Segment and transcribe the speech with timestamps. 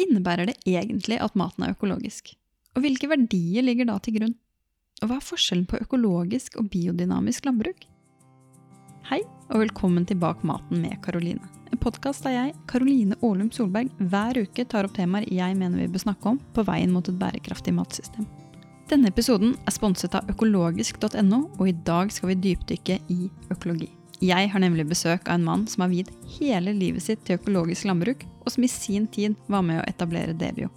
[0.00, 2.34] innebærer det egentlig at maten er økologisk?
[2.76, 4.36] Og hvilke verdier ligger da til grunn?
[5.02, 7.84] Og hva er forskjellen på økologisk og biodynamisk landbruk?
[9.10, 9.20] Hei,
[9.52, 11.44] og velkommen til Bak maten med Karoline.
[11.72, 15.90] En podkast der jeg, Karoline Aalum Solberg, hver uke tar opp temaer jeg mener vi
[15.92, 18.26] bør snakke om på veien mot et bærekraftig matsystem.
[18.90, 23.95] Denne episoden er sponset av økologisk.no, og i dag skal vi dypdykke i økologi.
[24.24, 27.84] Jeg har nemlig besøk av en mann som har viet hele livet sitt til økologisk
[27.84, 30.70] landbruk, og som i sin tid var med å etablere Debio.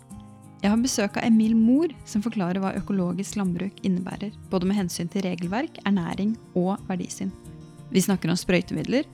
[0.60, 5.08] Jeg har besøk av Emil Mohr, som forklarer hva økologisk landbruk innebærer, både med hensyn
[5.08, 7.32] til regelverk, ernæring og verdisyn.
[7.94, 9.08] Vi snakker om sprøytemidler,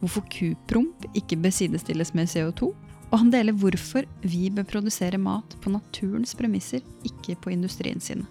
[0.00, 2.72] hvorfor kupromp ikke bør sidestilles med CO2,
[3.12, 8.26] og han deler hvorfor vi bør produsere mat på naturens premisser, ikke på industrien sine.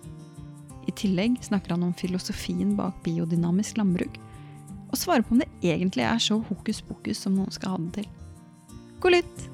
[0.89, 4.19] I tillegg snakker han om filosofien bak biodynamisk landbruk,
[4.91, 8.01] og svare på om det egentlig er så hokus pokus som noen skal ha det
[8.01, 8.11] til.
[9.01, 9.47] God lytt!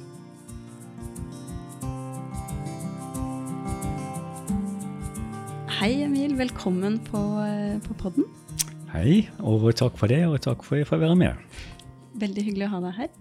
[5.78, 6.34] Hei, Emil.
[6.40, 8.26] Velkommen på, eh, på podden.
[8.90, 11.58] Hei, og takk for det, og takk for at jeg får være med.
[12.18, 13.12] Veldig hyggelig å ha deg her.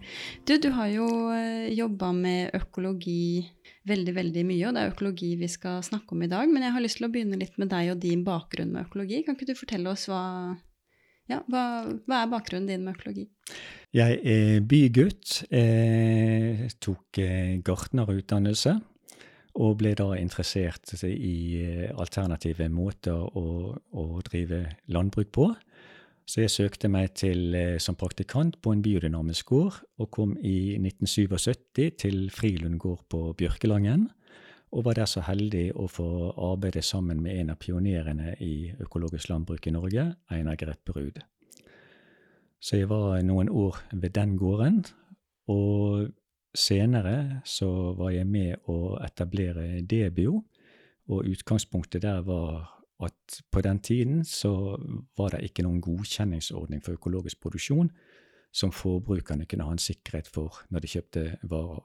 [0.48, 3.44] Du, du har jo eh, jobba med økologi
[3.86, 6.48] veldig veldig mye, og det er økologi vi skal snakke om i dag.
[6.48, 9.20] Men jeg har lyst til å begynne litt med deg og din bakgrunn med økologi.
[9.26, 10.56] Kan ikke du fortelle oss hva,
[11.30, 11.62] ja, hva,
[12.06, 13.26] hva, er bakgrunnen din med økologi?
[13.94, 15.40] Jeg er bygutt.
[15.50, 18.76] Jeg tok eh, gartnerutdannelse.
[19.56, 25.48] Og ble da interessert i eh, alternative måter å, å drive landbruk på.
[26.26, 30.74] Så jeg søkte meg til, eh, som praktikant på en biodynamisk gård, og kom i
[30.76, 34.08] 1977 til Frilund gård på Bjørkelangen
[34.72, 36.08] og var der så heldig å få
[36.50, 41.20] arbeide sammen med en av pionerene i økologisk landbruk i Norge, Einar Grepperud.
[42.60, 44.82] Så jeg var noen år ved den gården,
[45.52, 46.08] og
[46.56, 50.40] senere så var jeg med å etablere Debio,
[51.06, 52.72] og utgangspunktet der var
[53.04, 54.80] at på den tiden så
[55.18, 57.90] var det ikke noen godkjenningsordning for økologisk produksjon
[58.56, 61.84] som forbrukerne kunne ha en sikkerhet for når de kjøpte varer.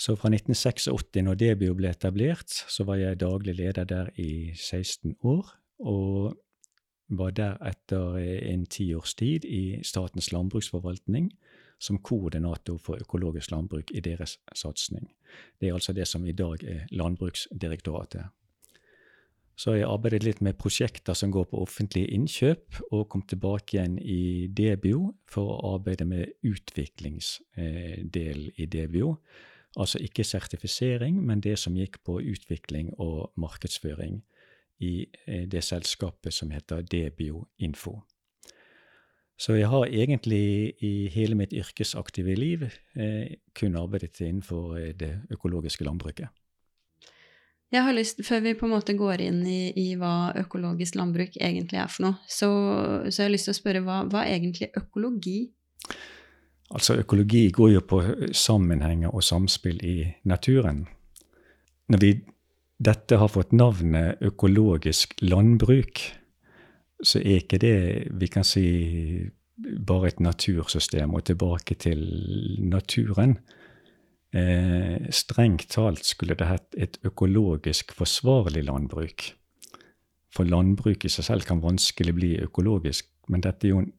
[0.00, 5.18] Så fra 1986, når Debio ble etablert, så var jeg daglig leder der i 16
[5.20, 5.50] år.
[5.84, 6.38] Og
[7.10, 8.16] var der etter
[8.48, 11.30] en tiårs tid i Statens landbruksforvaltning
[11.80, 15.10] som koordinator for økologisk landbruk i deres satsing.
[15.60, 18.24] Det er altså det som i dag er Landbruksdirektoratet.
[19.56, 23.98] Så jeg arbeidet litt med prosjekter som går på offentlige innkjøp, og kom tilbake igjen
[24.00, 29.18] i Debio for å arbeide med utviklingsdelen i Debio.
[29.78, 34.22] Altså ikke sertifisering, men det som gikk på utvikling og markedsføring
[34.80, 38.00] i eh, det selskapet som heter Debio Info.
[39.40, 42.66] Så jeg har egentlig i hele mitt yrkesaktive liv
[42.96, 46.28] eh, kun arbeidet innenfor eh, det økologiske landbruket.
[47.70, 51.36] Jeg har lyst, Før vi på en måte går inn i, i hva økologisk landbruk
[51.38, 52.48] egentlig er for noe, så,
[53.06, 55.52] så jeg har lyst til å spørre hva, hva er egentlig økologi?
[56.70, 58.00] Altså økologi går jo på
[58.36, 60.84] sammenhenger og samspill i naturen.
[61.90, 62.12] Når vi,
[62.78, 66.02] dette har fått navnet økologisk landbruk,
[67.02, 67.76] så er ikke det
[68.20, 68.66] vi kan si
[69.60, 72.00] bare et natursystem og tilbake til
[72.62, 73.38] naturen.
[74.30, 79.32] Eh, strengt talt skulle det hett et økologisk forsvarlig landbruk.
[80.30, 83.92] For landbruk i seg selv kan vanskelig bli økologisk, men dette er jo en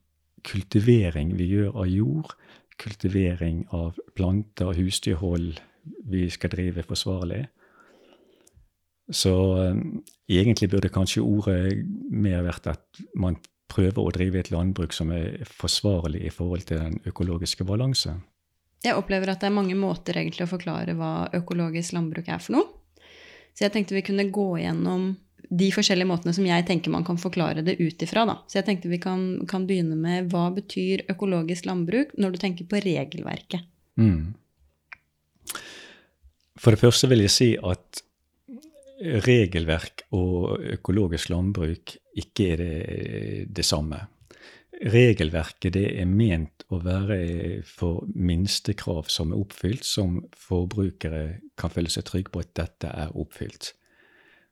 [0.47, 2.31] kultivering vi gjør av jord,
[2.81, 5.59] kultivering av planter, og husdyrhold
[6.09, 7.45] vi skal drive forsvarlig.
[9.11, 9.33] Så
[9.71, 11.81] um, egentlig burde kanskje ordet
[12.11, 13.37] mer vært at man
[13.71, 18.17] prøver å drive et landbruk som er forsvarlig i forhold til den økologiske balanse.
[18.81, 22.57] Jeg opplever at det er mange måter egentlig å forklare hva økologisk landbruk er for
[22.57, 22.69] noe.
[23.53, 25.11] Så jeg tenkte vi kunne gå gjennom
[25.51, 28.23] de forskjellige måtene som jeg tenker man kan forklare det ut ifra.
[28.47, 32.69] Så jeg tenkte vi kan, kan, begynne med hva betyr økologisk landbruk når du tenker
[32.71, 33.65] på regelverket?
[33.99, 34.31] Mm.
[36.61, 38.03] For det første vil jeg si at
[39.25, 42.79] regelverk og økologisk landbruk ikke er det,
[43.51, 43.99] det samme.
[44.81, 51.91] Regelverket det er ment å være for minstekrav som er oppfylt, som forbrukere kan føle
[51.91, 53.73] seg trygge på at dette er oppfylt.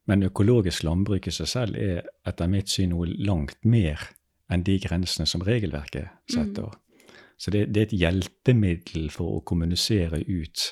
[0.10, 4.02] Men økologisk landbruk i seg selv er etter mitt syn noe langt mer
[4.50, 6.74] enn de grensene som regelverket setter.
[6.74, 7.14] Mm.
[7.40, 10.66] Så det, det, er et hjelpemiddel for å kommunisere ut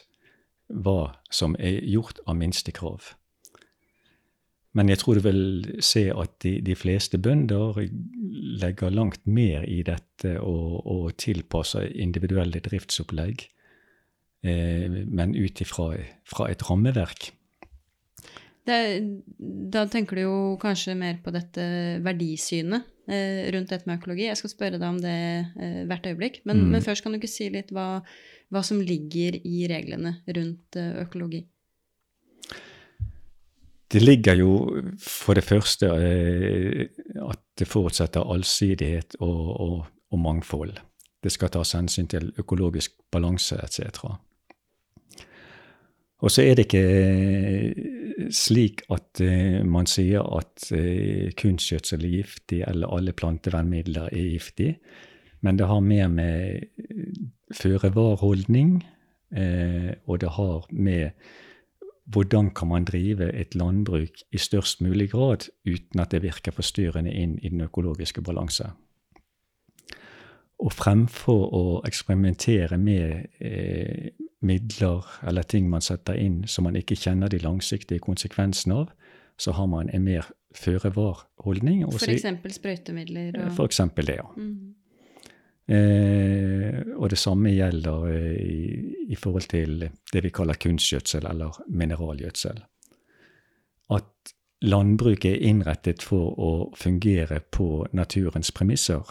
[0.67, 3.13] hva som er gjort av minstekrav.
[4.75, 5.45] Men jeg tror du vil
[5.85, 7.79] se at de, de fleste bønder
[8.61, 13.47] legger langt mer i dette og, og tilpasser individuelle driftsopplegg
[14.45, 15.93] eh, men ut ifra
[16.27, 17.31] fra et rammeverk.
[18.67, 18.77] Det,
[19.71, 21.63] da tenker du jo kanskje mer på dette
[22.03, 24.25] verdisynet eh, rundt dette med økologi.
[24.27, 25.13] Jeg skal spørre deg om det
[25.55, 26.41] eh, hvert øyeblikk.
[26.45, 26.71] Men, Mm.
[26.75, 28.01] men først kan du ikke si litt hva,
[28.51, 31.45] hva som ligger i reglene rundt eh, økologi?
[33.87, 34.51] Det ligger jo
[34.99, 36.87] for det første eh,
[37.23, 40.75] at det forutsetter allsidighet og, og, og mangfold.
[41.23, 44.03] Det skal tas hensyn til økologisk balanse etc.
[46.19, 46.83] Og så er det ikke
[48.33, 54.71] slik at eh, man sier at eh, kunstgjødsel er giftig, eller alle plantevernmidler er giftig,
[55.45, 57.11] men det har mer med eh,
[57.53, 58.79] føre-var-holdning,
[59.37, 61.11] eh, og det har med
[62.07, 67.11] hvordan kan man drive et landbruk i størst mulig grad uten at det virker forstyrrende
[67.11, 68.69] inn i den økologiske balanse.
[70.57, 76.95] Og fremfor å eksperimentere med eh, midler eller ting man setter inn som man ikke
[76.95, 78.91] kjenner de langsiktige konsekvensene av,
[79.37, 81.85] så har man en mer føre-var-holdning.
[81.93, 82.25] F.eks.
[82.57, 84.27] Sprøytemidler og eksempel det, ja.
[84.37, 84.73] Mm.
[85.67, 91.59] Eh, og det samme gjelder eh, i, i forhold til det vi kaller kunstgjødsel eller
[91.67, 92.61] mineralgjødsel.
[93.91, 99.03] At landbruket er innrettet for å fungere på naturens premisser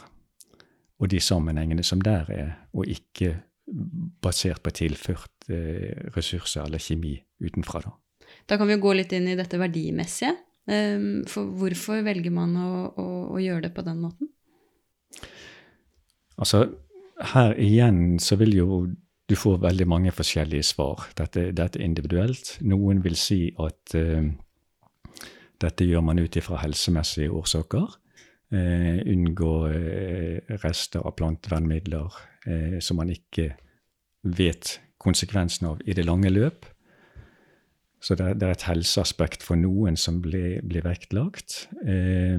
[0.97, 3.35] og de sammenhengene som der er, og ikke
[4.23, 7.83] basert på tilført eh, ressurser eller kjemi utenfra.
[7.87, 7.95] Da.
[8.47, 10.35] Da kan vi gå litt inn i dette verdimessige.
[10.67, 14.33] Um, for hvorfor velger man å, å, å gjøre det på den måten?
[16.43, 16.65] Altså,
[17.35, 18.81] her igjen så vil jo
[19.27, 21.07] du få veldig mange forskjellige svar.
[21.19, 22.57] Dette, dette er individuelt.
[22.67, 24.27] Noen vil si at uh,
[25.63, 27.95] dette gjør man ut ifra helsemessige årsaker.
[28.55, 33.49] Eh, unngå eh, rester av plantevernmidler eh, som man ikke
[34.23, 36.69] vet konsekvensen av i det lange løp.
[37.99, 41.65] Så det, det er et helseaspekt for noen som blir, blir vektlagt.
[41.83, 42.39] Eh,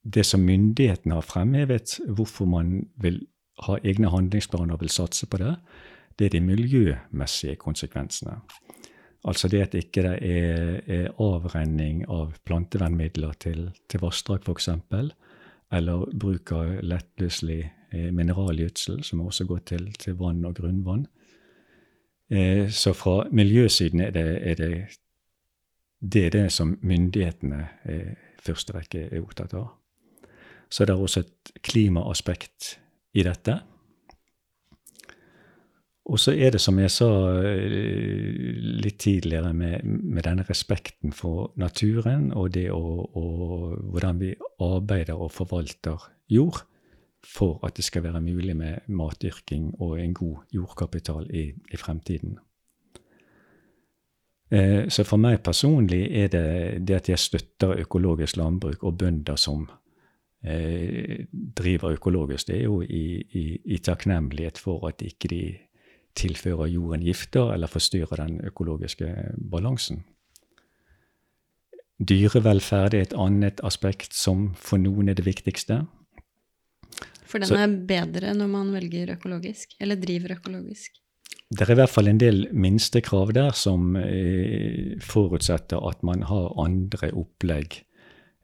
[0.00, 3.20] det som myndighetene har fremhevet, hvorfor man vil
[3.66, 5.52] ha egne handlingsplaner og vil satse på det,
[6.16, 8.40] det er de miljømessige konsekvensene.
[9.28, 14.70] Altså det at ikke det er, er avrenning av plantevernmidler til, til vassdrag f.eks.,
[15.70, 17.60] eller bruk av lettløselig
[17.92, 21.04] eh, mineralgjødsel, som også går til, til vann og grunnvann.
[22.30, 24.72] Eh, så fra miljøsiden er det, er det
[26.00, 29.68] det er det som myndighetene eh, i første rekke er opptatt av.
[30.70, 32.78] Så det er også et klimaaspekt
[33.12, 33.58] i dette.
[36.04, 37.08] Og så er det, som jeg sa
[37.44, 42.80] eh, litt tidligere, med, med denne respekten for naturen og det å,
[43.14, 46.64] og hvordan vi arbeider og forvalter jord
[47.26, 52.38] for at det skal være mulig med matdyrking og en god jordkapital i, i fremtiden.
[54.50, 59.36] Eh, Så for meg personlig er det det at jeg støtter økologisk landbruk og bønder
[59.36, 59.68] som
[60.42, 65.42] eh, driver økologisk, det er jo i, i, i takknemlighet for at ikke de
[66.18, 69.10] tilfører jorden gifter eller forstyrrer den økologiske
[69.50, 70.04] balansen.
[72.00, 75.82] Dyrevelferd er et annet aspekt som for noen er det viktigste.
[77.24, 80.90] For den Så- er bedre når man velger økologisk, eller driver økologisk.
[81.50, 86.54] Det er i hvert fall en del minstekrav der som eh, forutsetter at man har
[86.56, 87.82] andre opplegg.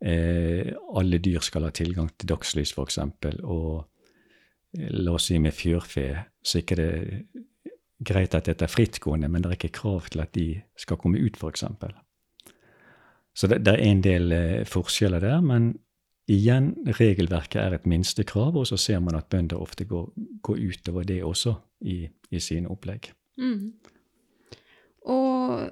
[0.03, 2.99] Eh, alle dyr skal ha tilgang til dagslys, f.eks.
[3.45, 3.87] Og
[4.79, 7.27] eh, la oss si med fjørfe, så ikke det
[7.99, 10.49] greit at dette er frittgående, men det er ikke krav til at de
[10.79, 11.65] skal komme ut, f.eks.
[13.37, 15.75] Så det, det er en del eh, forskjeller der, men
[16.33, 20.09] igjen, regelverket er et minstekrav, og så ser man at bønder ofte går,
[20.43, 21.55] går utover det også
[21.87, 23.13] i, i sine opplegg.
[23.37, 23.73] Mm.
[25.07, 25.69] Og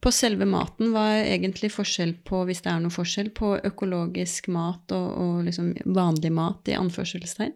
[0.00, 4.48] på selve maten, hva er egentlig forskjell på, hvis det er noe forskjell, på økologisk
[4.54, 7.52] mat og, og liksom vanlig mat, i anførselstegn?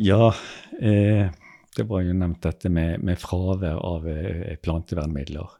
[0.00, 0.34] Ja,
[0.80, 1.28] eh,
[1.76, 5.50] det var jo nevnt dette med, med fravær av eh, plantevernmidler.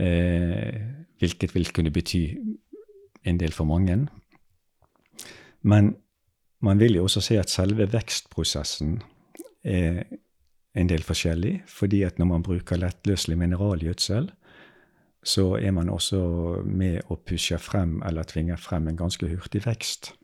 [0.00, 0.78] Eh,
[1.20, 2.22] hvilket vil kunne bety
[3.28, 3.98] en del for mange.
[5.68, 5.92] Men
[6.64, 8.96] man vil jo også se at selve vekstprosessen
[9.68, 10.02] er
[10.76, 14.32] en del forskjellig, fordi at når man bruker lettløselig mineralgjødsel,
[15.26, 16.24] så er man også
[16.64, 20.14] med å pushe frem eller tvinge frem en ganske hurtig vekst.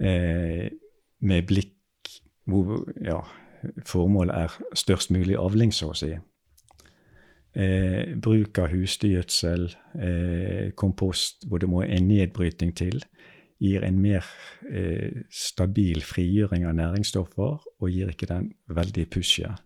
[0.00, 0.70] Eh,
[1.20, 1.74] med blikk
[2.48, 3.20] hvor ja,
[3.86, 6.14] formålet er størst mulig avling, så å si.
[7.58, 9.66] Eh, bruk av husdyrgjødsel,
[9.98, 13.02] eh, kompost, hvor det må en nedbryting til,
[13.58, 14.24] gir en mer
[14.70, 19.64] eh, stabil frigjøring av næringsstoffer og gir ikke den veldig pushet.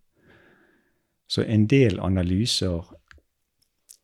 [1.29, 2.89] Så en del analyser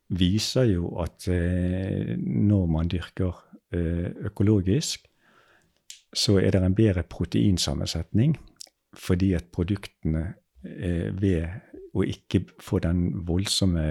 [0.09, 3.35] viser jo at eh, når man dyrker
[3.73, 5.08] eh, økologisk,
[6.15, 8.37] så er det en bedre proteinsammensetning
[8.97, 10.35] fordi at produktene
[10.65, 11.47] eh, ved
[11.95, 13.85] å ikke få den voldsomme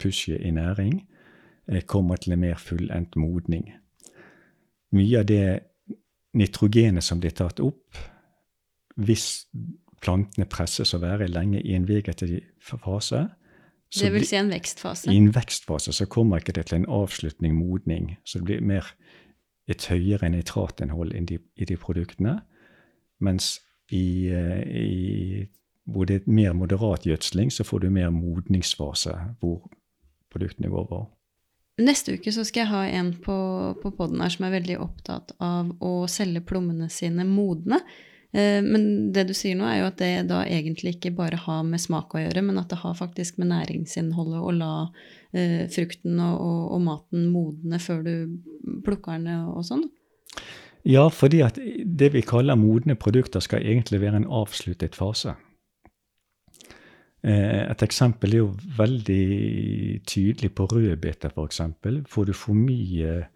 [0.00, 1.00] pushet i næring,
[1.68, 3.72] eh, kommer til en mer fullendt modning.
[4.92, 5.60] Mye av det
[6.34, 7.98] nitrogenet som blir tatt opp,
[9.00, 9.46] hvis
[10.02, 13.26] plantene presses å være lenge i en vegetativ fase
[13.90, 15.10] så Det vil si en vekstfase?
[15.10, 18.12] I en vekstfase så kommer ikke det til en avslutning, modning.
[18.24, 18.86] Så det blir mer
[19.70, 22.40] et høyere nitratinnhold i de produktene.
[23.20, 23.58] Mens
[23.92, 25.46] i, eh, i,
[25.84, 29.70] hvor det er mer moderat gjødsling, så får du mer modningsfase hvor
[30.32, 31.08] produktene går over.
[31.80, 33.36] Neste uke så skal jeg ha en på,
[33.82, 37.80] på poden her som er veldig opptatt av å selge plommene sine modne.
[38.32, 41.64] Eh, men det du sier nå, er jo at det da egentlig ikke bare har
[41.66, 44.74] med smak å gjøre, men at det har faktisk med næringsinnholdet å la
[45.34, 48.14] eh, frukten og, og, og, maten modne før du
[48.86, 49.88] plukker den og sånn?
[50.86, 55.34] Ja, fordi at det vi kaller modne produkter, skal egentlig være en avsluttet fase.
[57.20, 59.26] Eh, et eksempel er jo veldig
[60.08, 61.60] tydelig på rødbeter, f.eks.
[62.08, 63.26] Får du for mye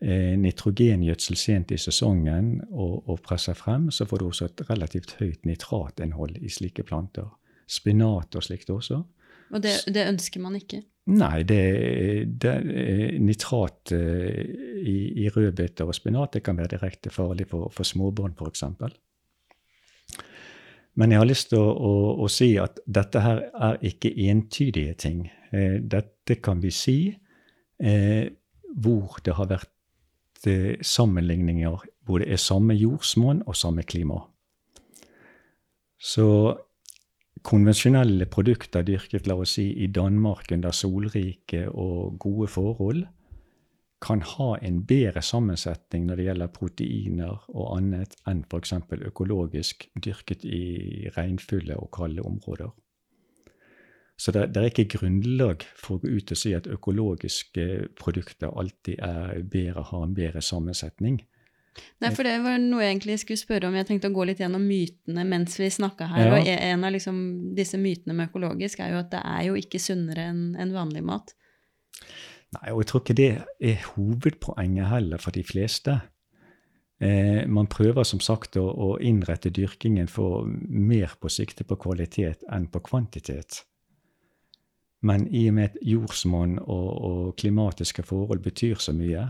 [0.00, 5.46] nitrogengjødsel sent i sesongen og, og, presser frem, så får du også et relativt høyt
[5.48, 7.30] nitratinnhold i slike planter.
[7.70, 8.98] Spinat og slikt også.
[9.54, 10.82] Og det, det ønsker man ikke?
[11.14, 11.62] Nei, det,
[12.40, 12.52] det,
[13.20, 14.44] nitrat uh,
[14.80, 18.64] i, i rødbeter og spinat det kan være direkte farlig for, for småbarn, f.eks.
[20.94, 21.92] Men jeg har lyst til å, å,
[22.24, 25.24] å, si at dette her er ikke entydige ting.
[25.50, 28.30] Eh, dette kan vi si eh,
[28.70, 29.72] hvor det har vært
[30.46, 31.84] Eh, sammenligninger
[32.20, 34.20] det er samme jordsmonn og samme klima.
[35.98, 36.26] Så
[37.42, 43.06] konvensjonelle produkter dyrket la oss si, i Danmark under solrike og gode forhold,
[44.04, 48.74] kan ha en bedre sammensetning når det gjelder proteiner og annet enn f.eks.
[49.08, 52.68] økologisk dyrket i regnfulle og kalde områder.
[54.16, 57.64] Så det, det, er ikke grunnlag for å gå ut og si at økologiske
[57.98, 61.18] produkter alltid er bedre, har en bedre sammensetning.
[61.98, 63.74] Nei, for det var noe jeg egentlig skulle spørre om.
[63.74, 66.28] Jeg tenkte å gå litt gjennom mytene mens vi snakka her.
[66.28, 66.36] Ja.
[66.36, 67.18] Og en av liksom
[67.58, 71.02] disse mytene med økologisk er jo at det er jo ikke sunnere enn en vanlig
[71.06, 71.34] mat.
[72.54, 75.98] Nei, og jeg tror ikke det er hovedpoenget heller for de fleste.
[77.02, 82.46] Eh, man prøver som sagt å, å innrette dyrkingen for mer på sikte på kvalitet
[82.54, 83.64] enn på kvantitet.
[85.04, 89.26] Men i og med at jordsmonn og, og, klimatiske forhold betyr så mye,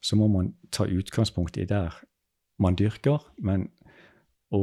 [0.00, 1.96] så må man ta utgangspunkt i der
[2.58, 3.26] man dyrker.
[3.44, 3.68] Men
[4.54, 4.62] å,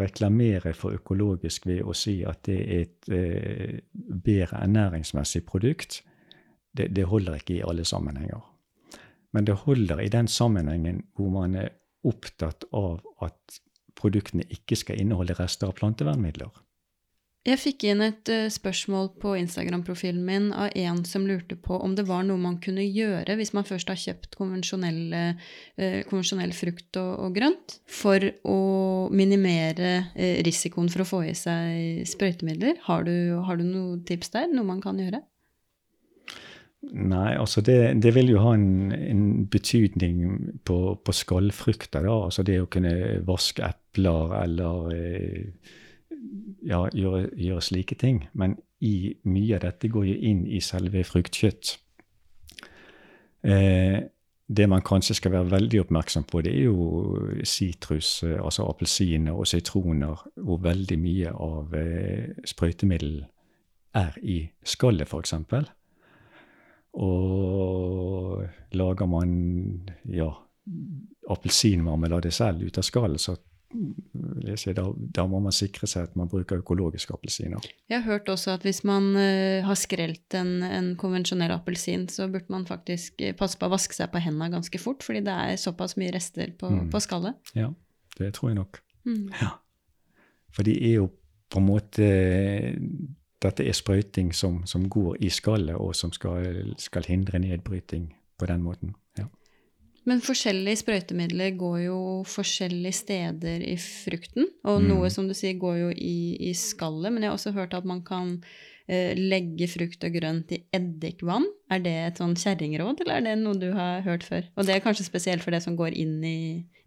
[0.00, 6.00] reklamere for økologisk ved å si at det er et eh, bedre ernæringsmessig produkt,
[6.72, 8.40] det, det holder ikke i alle sammenhenger.
[9.32, 11.74] Men det holder i den sammenhengen hvor man er
[12.08, 13.60] opptatt av at
[13.98, 16.50] produktene ikke skal inneholde rester av plantevernmidler.
[17.42, 21.96] Jeg fikk inn et uh, spørsmål på Instagram-profilen min av en som lurte på om
[21.98, 27.10] det var noe man kunne gjøre hvis man først har kjøpt konvensjonell uh, frukt og,
[27.18, 28.60] og, grønt, for å
[29.10, 32.78] minimere uh, risikoen for å få i seg sprøytemidler.
[32.86, 34.46] Har du, har du noen tips der?
[34.54, 35.24] Noe man kan gjøre?
[36.94, 42.06] Nei, altså det, det vil jo ha en, en betydning på, på skallfrukter.
[42.06, 44.94] da, altså Det å kunne vaske epler eller
[46.66, 48.24] ja, gjøre, gjøre, slike ting.
[48.32, 51.76] Men i mye av dette går jo inn i selve fruktkjøtt.
[53.42, 53.98] Eh,
[54.52, 59.32] det man kanskje skal være veldig oppmerksom på, det er jo sitrus, eh, altså appelsiner
[59.38, 63.22] og sitroner, hvor veldig mye av eh, sprøytemiddel
[63.98, 65.34] er i skallet, f.eks.
[66.92, 68.42] Og
[68.76, 69.32] lager man
[70.12, 70.28] ja,
[71.32, 73.36] appelsinmarmelade selv ut av skallet, så
[73.72, 77.64] da, da, må man sikre seg at man bruker økologiske appelsiner.
[77.90, 82.28] Jeg har hørt også at hvis man uh, har skrelt en, en konvensjonell appelsin, så
[82.32, 85.34] burde man faktisk eh, passe på å vaske seg på hendene ganske fort, fordi det
[85.34, 86.86] er såpass mye rester på, mm.
[86.92, 87.52] på skallet.
[87.58, 87.72] Ja,
[88.18, 88.82] det tror jeg nok.
[89.08, 89.28] Mm.
[89.40, 89.54] Ja.
[90.52, 91.10] For de er jo
[91.52, 92.06] på en måte
[93.42, 98.46] Dette er sprøyting som, som går i skallet, og som skal, skal hindre nedbryting på
[98.46, 98.92] den måten.
[100.08, 104.48] Men forskjellige sprøytemidler går jo forskjellige steder i frukten.
[104.66, 104.88] Og mm.
[104.90, 106.16] noe som du sier går jo i,
[106.50, 108.34] i, skallet, men jeg har også hørt at man kan
[108.90, 111.46] eh, legge frukt og grønt i eddikvann.
[111.70, 114.50] Er det et sånn kjerringråd, eller er det noe du har hørt før?
[114.56, 116.38] Og det er kanskje spesielt for det som går inn i,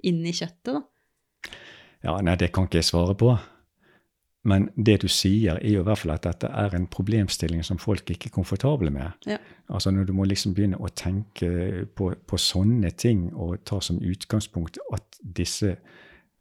[0.03, 0.83] inn i kjøttet, da?
[2.05, 3.31] Ja, nei, det kan ikke jeg svare på.
[4.45, 7.79] Men det du sier, er jo i hvert fall at dette er en problemstilling som
[7.81, 9.15] folk ikke er komfortable med.
[9.25, 9.39] Ja.
[9.69, 13.97] Altså Når du må liksom begynne å tenke på, på sånne ting og ta som
[13.97, 15.77] utgangspunkt at disse,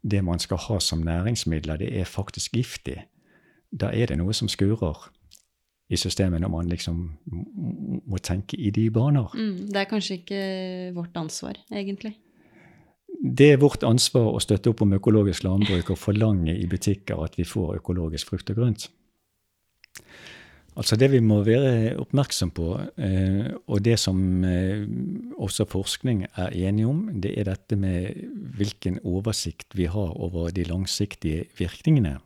[0.05, 2.99] det man skal ha som næringsmidler, det er faktisk giftig,
[3.73, 5.09] da er det noe som skurrer
[5.89, 7.01] i systemet når man liksom
[8.05, 9.33] må tenke i de baner.
[9.33, 10.45] Mm, det er kanskje ikke
[10.93, 12.15] vårt ansvar, egentlig
[13.21, 17.37] det er vårt ansvar å støtte opp om økologisk landbruk og forlange i butikker at
[17.39, 18.87] vi får økologisk frukt og grønt.
[20.75, 22.67] Altså Det vi må være oppmerksom på,
[22.99, 24.83] eh, og det som eh,
[25.39, 28.11] også forskning er enige om, det er dette med
[28.57, 32.17] hvilken oversikt vi har over de langsiktige virkningene.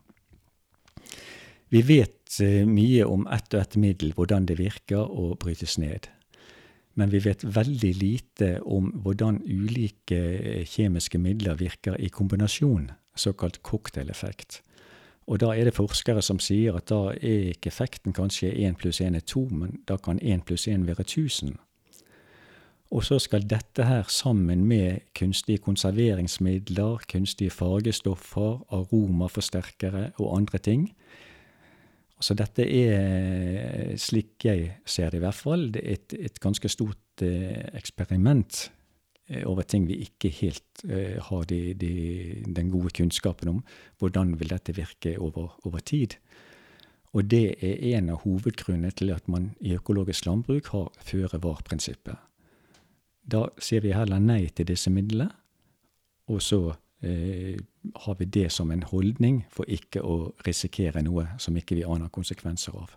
[1.70, 6.10] Vi vet eh, mye om ett og ett middel, hvordan det virker og brytes ned
[6.94, 13.60] men vi vet veldig lite om hvordan ulike eh, kjemiske midler virker i kombinasjon, såkalt
[13.62, 14.60] cocktaileffekt.
[15.30, 19.00] Og da er det forskere som sier at da er ikke effekten kanskje 1 pluss
[19.00, 21.54] 1 er 2, men da kan 1 pluss 1 være 1000.
[22.90, 30.88] Og så skal dette her sammen med kunstige konserveringsmidler, kunstige fargestoffer, aromaforsterkere og andre ting
[32.20, 37.64] så dette er, slik jeg ser det i hvert fall, et, et ganske stort eh,
[37.78, 38.66] eksperiment
[39.30, 41.94] eh, over ting vi ikke helt eh, har de, de,
[42.44, 43.62] den gode kunnskapen om.
[43.98, 46.18] Hvordan vil dette virke over, over tid?
[47.16, 52.20] Og det er en av hovedgrunnene til at man i økologisk landbruk har føre-var-prinsippet.
[53.30, 55.30] Da sier vi heller nei til disse midlene,
[56.30, 56.60] og så
[57.00, 62.12] har vi det som en holdning for ikke å risikere noe som ikke vi aner
[62.12, 62.90] konsekvenser av.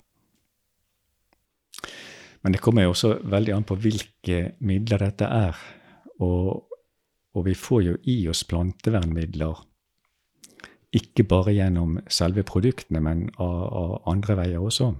[2.43, 5.59] Men det kommer jo også veldig an på hvilke midler dette er.
[6.19, 6.65] Og,
[7.33, 9.63] og vi får jo i oss plantevernmidler
[10.93, 14.91] ikke bare gjennom selve produktene, men av, av andre veier også.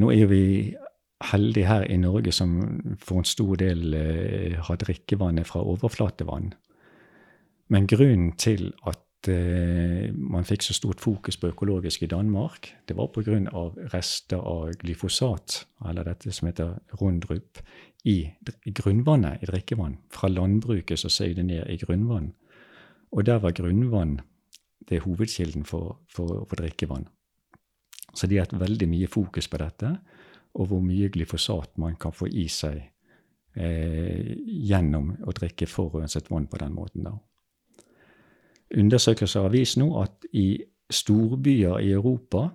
[0.00, 0.44] Nå er jo vi
[1.30, 2.56] heldige her i Norge som
[2.98, 6.54] for en stor del eh, har drikkevannet fra overflatevann.
[7.70, 12.96] Men grunnen til at eh, man fikk så stort fokus på økologisk i Danmark, det
[12.98, 13.38] var pga.
[13.94, 17.62] rester av glyfosat, eller dette som heter rundrup,
[18.04, 18.32] i,
[18.64, 19.98] grunnvannet i drikkevann.
[20.10, 22.32] Fra landbruket som søg det ned i grunnvann.
[23.12, 24.20] Og der var grunnvann
[24.88, 27.06] det er hovedkilden for, for, for drikkevann.
[28.14, 29.92] Så de har hatt veldig mye fokus på dette,
[30.58, 32.80] og hvor mye glyfosat man kan få i seg
[33.54, 34.32] eh,
[34.66, 37.06] gjennom å drikke forurenset vann på den måten.
[37.06, 37.14] da.
[38.76, 42.48] Undersøkelser har vist nå at i storbyer i Europa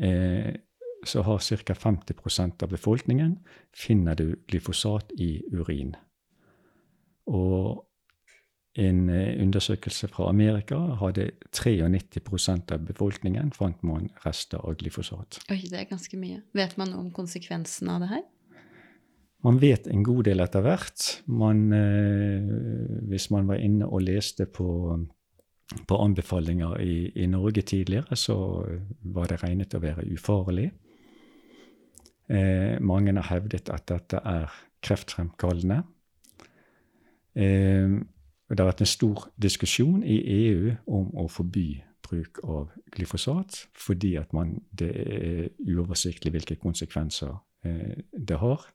[0.00, 0.54] eh,
[1.04, 1.74] så har ca.
[1.74, 3.38] 50% av befolkningen
[3.72, 5.94] finner du glyfosat i urin.
[7.26, 7.86] Og
[8.80, 15.40] en eh, undersøkelse fra Amerika hadde 93% av befolkningen fant man rester av glyfosat.
[15.50, 16.42] Oi, det er ganske mye.
[16.54, 18.22] Vet man om konsekvensene av det her?
[19.42, 21.06] Man vet en god del etter hvert.
[21.26, 24.68] Man, eh, hvis man var inne og leste på
[25.86, 28.36] på anbefalinger i, i, Norge tidligere så
[29.14, 30.70] var det regnet å være ufarlig.
[32.30, 34.50] Eh, mange har hevdet at dette er
[34.82, 35.82] kreftfremkallende.
[37.34, 38.00] Eh,
[38.50, 41.68] det har vært en stor diskusjon i EU om å forby
[42.10, 48.66] bruk av glyfosat, fordi man, det er uoversiktlig hvilke konsekvenser eh, det har.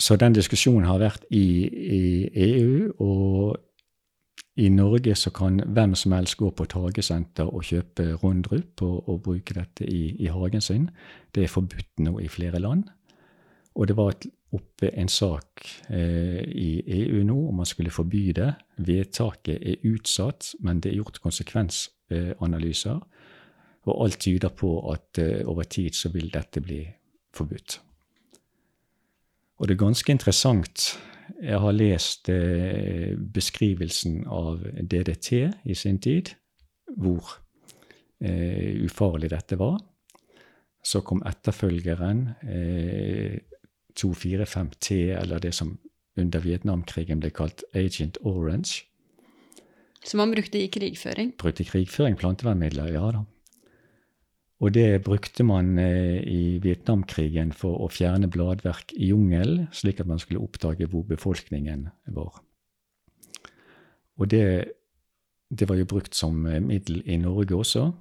[0.00, 2.04] Så den diskusjonen har vært i, i
[2.48, 3.60] EU, og
[4.56, 9.08] i Norge så kan hvem som helst gå på et hagesenter og kjøpe rundrup og,
[9.08, 10.90] og bruke dette i, i, hagen sin.
[11.34, 12.84] Det er forbudt nå i flere land.
[13.74, 14.14] Og det var
[14.54, 18.52] oppe en sak eh, i EU nå om man skulle forby det.
[18.78, 23.00] Vedtaket er utsatt, men det er gjort konsekvensanalyser.
[23.84, 26.84] Og alt tyder på at eh, over tid så vil dette bli
[27.34, 27.80] forbudt.
[29.58, 30.94] Og det er ganske interessant
[31.42, 35.32] jeg har lest eh, beskrivelsen av DDT
[35.64, 36.34] i sin tid,
[36.96, 37.36] hvor
[38.20, 39.78] eh, ufarlig dette var.
[40.84, 43.38] Så kom etterfølgeren, eh,
[43.94, 45.76] 245T, eller det som
[46.18, 48.84] under Vietnamkrigen ble kalt Agent Orange.
[50.04, 51.32] Som man brukte i krigføring?
[51.40, 53.24] Brukte i krigføring, plantevernmidler, ja da.
[54.62, 60.08] Og det brukte man eh, i Vietnamkrigen for å fjerne bladverk i jungelen, slik at
[60.08, 62.38] man skulle oppdage hvor befolkningen var.
[64.14, 64.46] Og det,
[65.50, 67.92] det var jo brukt som eh, middel i Norge også.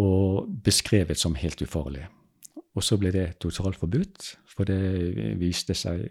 [0.00, 2.06] og beskrevet som helt ufarlig.
[2.74, 6.06] Og så ble det totalt forbudt, for det viste seg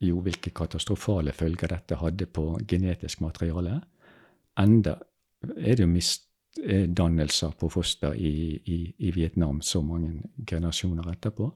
[0.00, 3.82] jo hvilke katastrofale følger dette hadde på genetisk materiale.
[4.58, 4.96] Enda
[5.58, 5.90] er det jo
[6.56, 11.50] misdannelser på foster i, i, i Vietnam så mange generasjoner etterpå.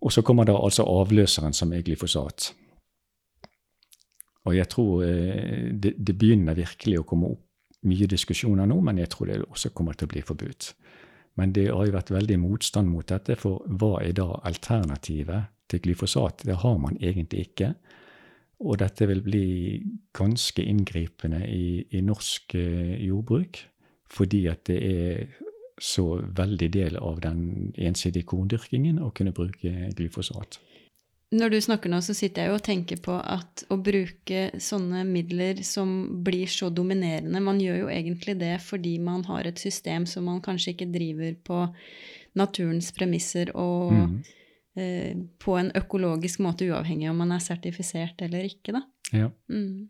[0.00, 2.52] Og så kommer da altså avløseren, som er glyfosat.
[4.44, 7.40] Og jeg tror eh, det, det, begynner virkelig å komme opp
[7.88, 10.74] mye diskusjoner nå, men jeg tror det også kommer til å bli forbudt.
[11.36, 15.80] Men det har jo vært veldig motstand mot dette, for hva er da alternativet til
[15.80, 16.44] glyfosat?
[16.44, 17.72] Det har man egentlig ikke.
[18.62, 19.46] Og dette vil bli
[20.14, 23.58] ganske inngripende i, i norsk eh, jordbruk,
[24.14, 25.40] fordi at det er
[25.80, 30.60] så veldig del av den ensidige korndyrkingen å kunne bruke glyfosat.
[31.34, 35.02] Når du snakker nå, så sitter jeg jo og tenker på at å bruke sånne
[35.08, 35.88] midler som
[36.22, 40.42] blir så dominerende Man gjør jo egentlig det fordi man har et system som man
[40.44, 41.64] kanskje ikke driver på
[42.38, 44.14] naturens premisser og mm.
[44.76, 48.84] Eh, på en økologisk måte, uavhengig om man er sertifisert eller ikke, da.
[49.14, 49.30] Ja.
[49.48, 49.88] Mm.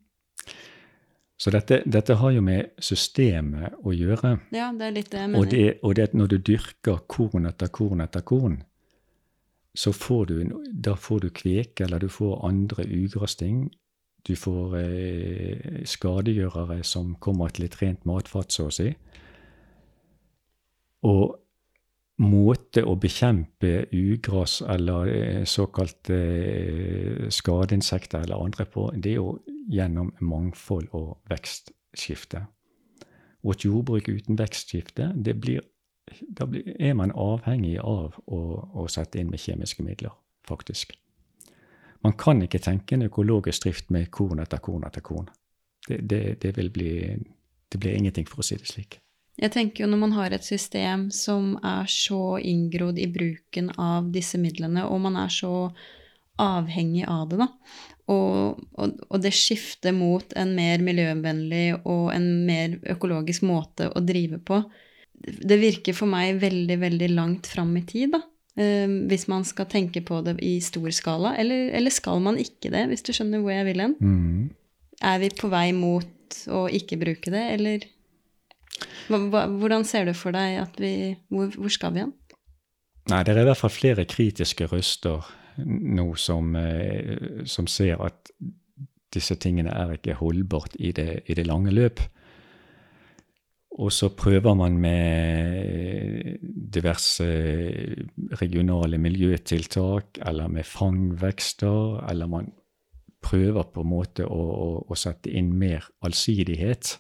[1.37, 4.37] Så dette, dette, har jo med systemet å gjøre.
[4.55, 5.42] Ja, det er litt det jeg mener.
[5.42, 8.61] Og det, og det at når du dyrker korn etter korn etter korn,
[9.75, 10.37] så får du,
[10.70, 13.66] da får du kveke, eller du får andre ugrasting.
[14.25, 18.92] Du får eh, skadegjørere som kommer til et rent matfat, så å si.
[21.05, 21.35] Og
[22.22, 29.38] måte å bekjempe ugras eller eh, såkalte eh, skadeinsekter eller andre på, det er jo
[29.70, 32.44] gjennom mangfold og vekstskifte.
[33.44, 35.64] Og et jordbruk uten vekstskifte, det blir,
[36.31, 36.46] da
[36.79, 38.40] er man avhengig av å,
[38.72, 40.14] å, sette inn med kjemiske midler,
[40.48, 40.94] faktisk.
[42.05, 45.29] Man kan ikke tenke en økologisk drift med korn etter korn etter korn.
[45.88, 47.16] Det, det, det, bli,
[47.72, 49.00] det blir ingenting, for å si det slik.
[49.40, 54.12] Jeg tenker jo når man har et system som er så inngrodd i bruken av
[54.14, 55.55] disse midlene, og man er så
[56.40, 57.49] avhengig av det, da,
[58.11, 64.03] og, og, og, det skifter mot en mer miljøvennlig og en mer økologisk måte å
[64.05, 64.61] drive på,
[65.25, 68.20] det virker for meg veldig, veldig langt fram i tid, da.
[68.61, 71.33] Eh, hvis man skal tenke på det i stor skala.
[71.40, 73.97] Eller, eller, skal man ikke det, hvis du skjønner hvor jeg vil hen?
[73.99, 74.44] Mm.
[75.03, 77.88] Er vi på vei mot å ikke bruke det, eller
[79.08, 82.12] hvordan ser du for deg at vi Hvor, hvor skal vi hen?
[83.10, 85.26] Nei, det er i hvert fall flere kritiske røster
[85.58, 88.32] nå som, eh, som, ser at
[89.14, 92.00] disse tingene er ikke holdbart i det, i det lange løp.
[93.74, 96.38] Og så prøver man med
[96.74, 97.26] diverse
[98.40, 102.52] regionale miljøtiltak, eller med fangvekster, eller man
[103.22, 106.98] prøver på en måte å, å, å sette inn mer allsidighet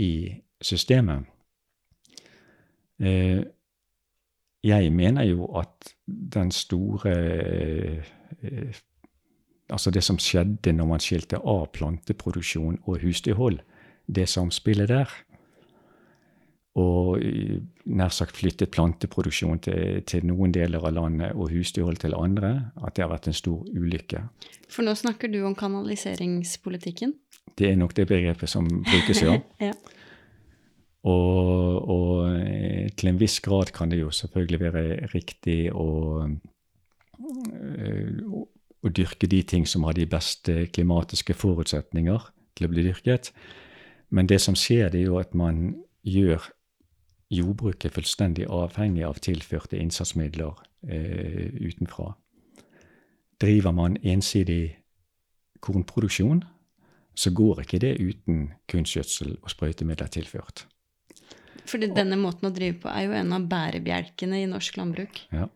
[0.00, 0.12] i
[0.64, 1.28] systemet.
[3.00, 3.42] Eh,
[4.64, 7.14] jeg mener jo at den store
[8.42, 8.74] eh,
[9.72, 13.62] Altså det som skjedde når man skilte av planteproduksjon og husdyrhold,
[14.06, 15.08] det samspillet der,
[16.74, 17.22] og
[17.86, 22.50] nær sagt flyttet planteproduksjon til, til, noen deler av landet og husdyrhold til andre,
[22.82, 24.24] at det har vært en stor ulykke.
[24.68, 27.14] For nå snakker du om kanaliseringspolitikken?
[27.54, 29.38] Det er nok det begrepet som brukes, ja.
[29.68, 29.72] ja.
[31.04, 35.88] Og, og, eh, til en viss grad kan det jo selvfølgelig være riktig å,
[37.20, 38.40] å,
[38.80, 43.34] å, dyrke de ting som har de beste klimatiske forutsetninger til å bli dyrket.
[44.08, 45.74] Men det som skjer, det er jo at man
[46.08, 46.48] gjør
[47.34, 50.56] jordbruket fullstendig avhengig av tilførte innsatsmidler
[50.88, 52.14] eh, utenfra.
[53.40, 54.76] Driver man ensidig
[55.60, 56.44] kornproduksjon,
[57.14, 60.64] så går ikke det uten kunstgjødsel og sprøytemidler tilført.
[61.68, 65.20] Fordi denne måten å drive på er jo en av bærebjelkene i norsk landbruk.
[65.32, 65.48] Ja.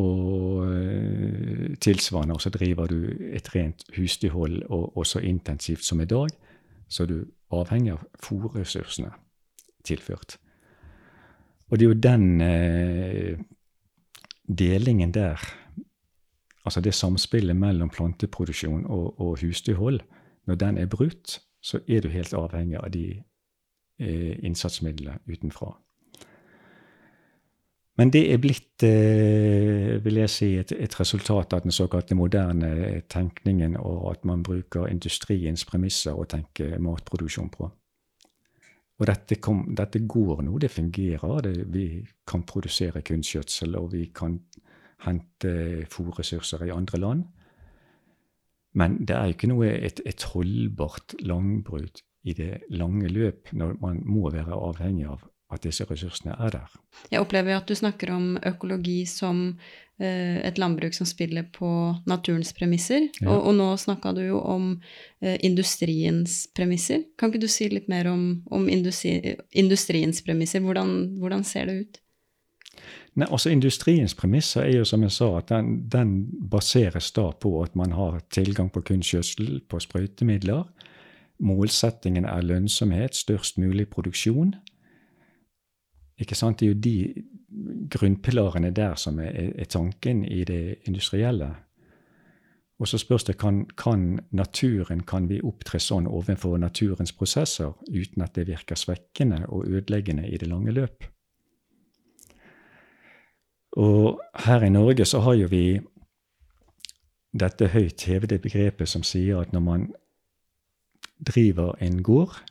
[0.00, 6.32] Og eh, tilsvarende også driver du et rent husdyrhold og, så intensivt som i dag,
[6.88, 7.18] så du
[7.52, 9.12] avhenger av fòrressursene
[9.84, 10.38] tilført.
[11.68, 13.42] Og det er jo den eh,
[14.48, 15.40] delingen der,
[16.64, 20.00] altså det samspillet mellom planteproduksjon og, og husdyrhold,
[20.46, 23.22] når den er brutt, så er du helt avhengig av de
[23.98, 25.72] innsatsmidler utenfra.
[28.00, 33.02] Men det er blitt, eh, vil jeg si, et, et resultat av den såkalte moderne
[33.12, 37.68] tenkningen, og at man bruker industriens premisser å tenke matproduksjon på.
[38.98, 41.42] Og dette, kom, dette går nå, det fungerer.
[41.44, 41.86] Det, vi
[42.26, 44.38] kan produsere kunstgjødsel, og vi kan
[45.04, 47.24] hente fòrressurser i andre land.
[48.74, 53.78] Men det er jo ikke noe et, et holdbart langbruk i det lange løp, når
[53.82, 56.76] man må være avhengig av, at disse ressursene er der.
[57.12, 59.42] Jeg opplever at du snakker om økologi som
[60.00, 61.68] eh, et landbruk som spiller på
[62.08, 63.08] naturens premisser.
[63.20, 63.34] Ja.
[63.34, 64.70] Og, og, nå snakka du jo om
[65.20, 67.04] eh, industriens premisser.
[67.18, 70.64] Kan ikke du si litt mer om, om industri, industriens premisser?
[70.64, 72.00] Hvordan, hvordan, ser det ut?
[73.12, 76.14] Nei, altså Industriens premisser er jo som jeg sa, at den, den
[76.48, 80.64] baseres da på at man har tilgang på kunstgjødsel, på sprøytemidler.
[81.42, 84.54] Målsettingen er lønnsomhet, størst mulig produksjon.
[86.18, 86.60] Ikke sant?
[86.60, 87.24] Det er jo de
[87.90, 91.50] grunnpilarene der som er, er tanken i det industrielle.
[92.82, 98.24] Og så spørs det kan, kan naturen, kan vi opptre sånn overfor naturens prosesser uten
[98.24, 101.04] at det virker svekkende og ødeleggende i det lange løp.
[103.78, 105.80] Og her i Norge så har jo vi
[107.32, 109.86] dette høyt hevede begrepet som sier at når man
[111.26, 112.42] driver en gård,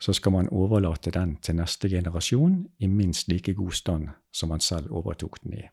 [0.00, 4.60] så skal man overlate den til neste generasjon i minst like god stand som man
[4.60, 5.66] selv overtok den i.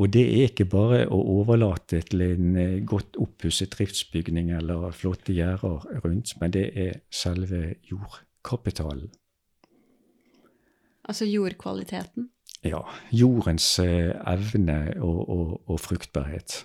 [0.00, 5.34] Og det er ikke bare å overlate til en eh, godt oppusset driftsbygning eller flotte
[5.36, 9.10] gjerder rundt, men det er selve jordkapitalen.
[11.04, 12.30] Altså jordkvaliteten?
[12.64, 12.80] Ja.
[13.12, 16.62] Jordens eh, evne og, og, og fruktbarhet.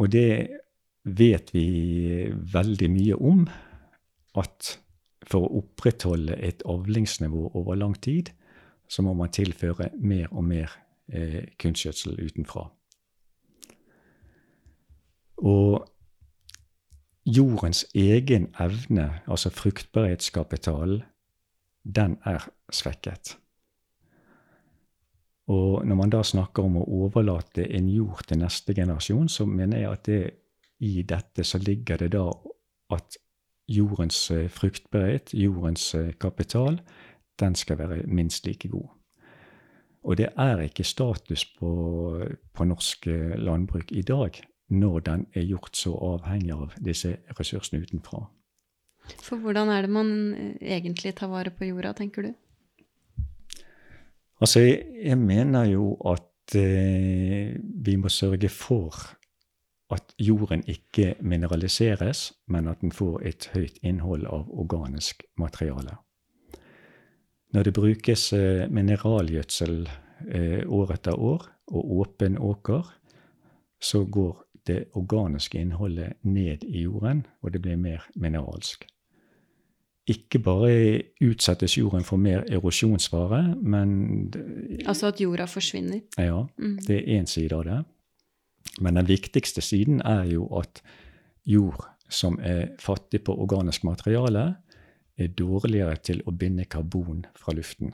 [0.00, 0.48] Og det
[1.04, 1.66] vet vi
[2.52, 3.44] veldig mye om
[4.40, 4.76] at
[5.28, 8.32] for å opprettholde et avlingsnivå over lang tid,
[8.88, 10.72] så må man tilføre mer og mer
[11.12, 12.64] eh, kunstgjødsel utenfra.
[15.40, 15.86] Og
[17.24, 21.04] jordens egen evne, altså fruktbarhetskapitalen,
[21.84, 23.36] den er svekket.
[25.50, 29.82] Og når man da snakker om å overlate en jord til neste generasjon, så mener
[29.82, 30.20] jeg at det
[30.86, 32.28] i dette så ligger det da
[32.94, 33.18] at
[33.70, 36.80] jordens eh, fruktbarhet, jordens eh, kapital,
[37.40, 38.88] den skal være minst like god.
[40.02, 41.70] Og det er ikke status på,
[42.54, 47.82] på norsk eh, landbruk i dag når den er gjort så avhengig av disse ressursene
[47.82, 48.22] utenfra.
[49.18, 50.12] For hvordan er det man
[50.62, 52.30] egentlig tar vare på jorda, tenker du?
[54.40, 58.96] Altså, jeg, jeg mener jo at eh, vi må sørge for
[59.90, 65.98] at jorden ikke mineraliseres, men at den får et høyt innhold av organisk materiale.
[67.52, 69.88] Når det brukes eh, mineralgjødsel
[70.30, 72.86] eh, år etter år og åpen åker,
[73.80, 78.86] så går det organiske innholdet ned i jorden, og det blir mer mineralsk.
[80.10, 80.72] Ikke bare
[81.22, 84.32] utsettes jorden for mer erosjonsfare, men
[84.86, 86.00] Altså at jorda forsvinner?
[86.18, 86.78] Ja, mm.
[86.86, 87.78] det er én side av det.
[88.80, 90.82] Men den viktigste siden er jo at
[91.46, 94.54] jord som er fattig på organisk materiale,
[95.20, 97.92] er dårligere til å binde karbon fra luften.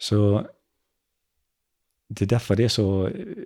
[0.00, 0.20] Så
[2.10, 2.88] det er derfor det er så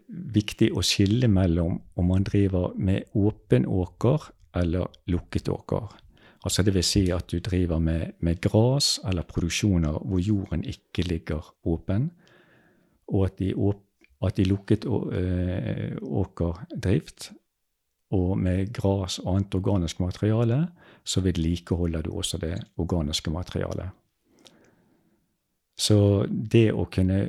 [0.08, 5.90] viktig å skille mellom om man driver med åpen åker eller lukket åker.
[6.44, 11.06] Altså det vil si at du driver med, med gras eller produksjoner hvor jorden ikke
[11.08, 12.10] ligger åpen,
[13.08, 13.80] og at de åp,
[14.24, 17.32] at i lukket eh, åkerdrift
[18.14, 20.66] og med gras og annet organisk materiale,
[21.04, 23.90] så vedlikeholder du også det organiske materialet.
[25.76, 27.24] Så det å kunne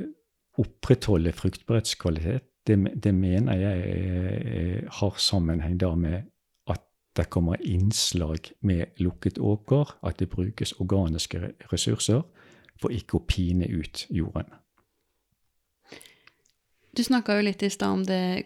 [0.61, 6.29] opprettholde fruktbarhetskvalitet, det, det mener jeg eh, har sammenheng da med
[7.15, 12.23] det kommer innslag med lukket åker, at det brukes organiske ressurser
[12.81, 14.49] for ikke å pine ut jorden.
[16.95, 18.45] Du snakka jo litt i stad om det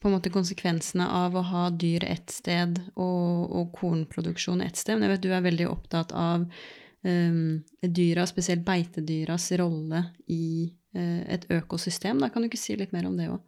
[0.00, 4.96] på en måte konsekvensene av å ha dyr ett sted og, og kornproduksjon ett sted.
[4.96, 11.24] Men jeg vet du er veldig opptatt av um, dyra, spesielt beitedyras rolle i uh,
[11.32, 12.20] et økosystem.
[12.20, 13.42] Da kan du ikke si litt mer om det òg?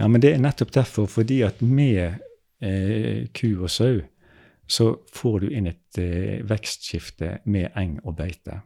[0.00, 1.08] Ja, men det er nettopp derfor.
[1.10, 2.20] Fordi at med
[2.60, 4.00] eh, ku og sau
[4.70, 8.60] så får du inn et eh, vekstskifte med eng og beite.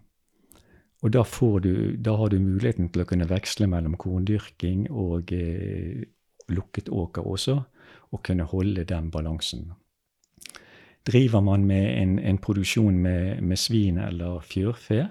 [1.05, 1.23] Og da,
[1.65, 6.05] du, da, har du muligheten til å kunne veksle mellom korndyrking og eh,
[6.53, 7.57] lukket åker også,
[8.13, 9.73] og kunne holde den balansen.
[11.05, 15.07] Driver man med en, en produksjon med, med, svin eller fjørfe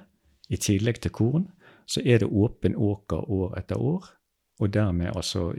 [0.50, 1.48] i tillegg til korn,
[1.86, 4.08] så er det åpen åker år etter år,
[4.62, 5.52] og dermed altså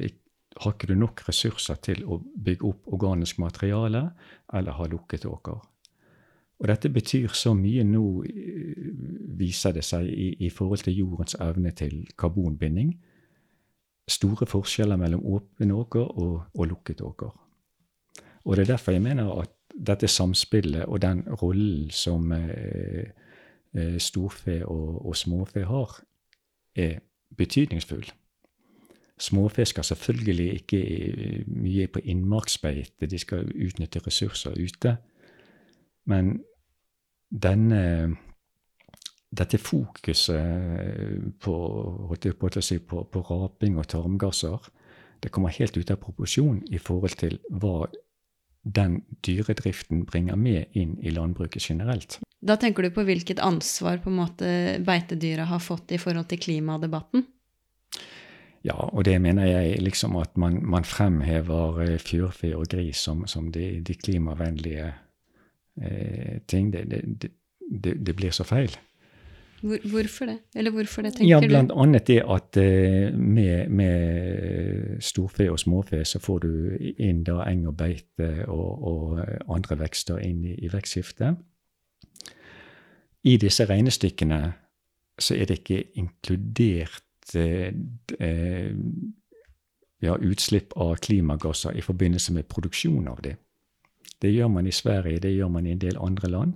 [0.60, 4.10] har ikke du nok ressurser til å bygge opp organisk materiale
[4.54, 5.62] eller ha lukket åker.
[6.62, 8.92] Og dette betyr så mye nå, eh,
[9.38, 12.94] viser det seg, i, i forhold til jordens evne til karbonbinding.
[14.08, 17.34] Store forskjeller mellom åpen åker og, og lukket åker.
[18.44, 23.08] Og det er derfor jeg mener at, dette samspillet og den rollen som eh,
[23.74, 25.96] eh, storfe og, og småfe har,
[26.78, 27.00] er
[27.36, 28.06] betydningsfull.
[29.20, 30.80] Småfe skal selvfølgelig ikke
[31.46, 34.96] mye på innmarksbeite, de skal utnytte ressurser ute.
[36.10, 36.40] Men
[37.30, 38.16] denne,
[39.30, 41.54] dette fokuset på,
[42.40, 44.70] på, si, på, på raping og tarmgasser,
[45.22, 47.86] det kommer helt ut av proporsjon i forhold til hva
[48.64, 52.18] den dyredriften bringer med inn i landbruket generelt.
[52.44, 54.50] Da tenker du på hvilket ansvar på en måte
[54.84, 57.24] beitedyra har fått i forhold til klimadebatten?
[58.64, 63.26] Ja, og det mener jeg liksom at man, man fremhever eh, fjørfe og gris som,
[63.26, 64.92] som de, de, klimavennlige
[65.82, 66.72] eh, ting.
[66.72, 67.30] Det, det,
[67.84, 68.72] det, det, blir så feil.
[69.60, 70.38] Hvor, hvorfor det?
[70.56, 71.30] Eller hvorfor det, tenker du?
[71.30, 77.24] Ja, Blant annet det at eh, med, med, storfe og småfe så får du inn
[77.24, 81.36] da eng og beite og, og andre vekster inn i, i vekstskiftet.
[83.24, 84.52] I disse regnestykkene
[85.18, 87.13] så er det ikke inkludert eh, eh,
[90.04, 93.36] ja, utslipp av klimagasser i forbindelse med produksjon av det.
[94.20, 96.52] Det gjør man i Sverige, det gjør man i en del andre land.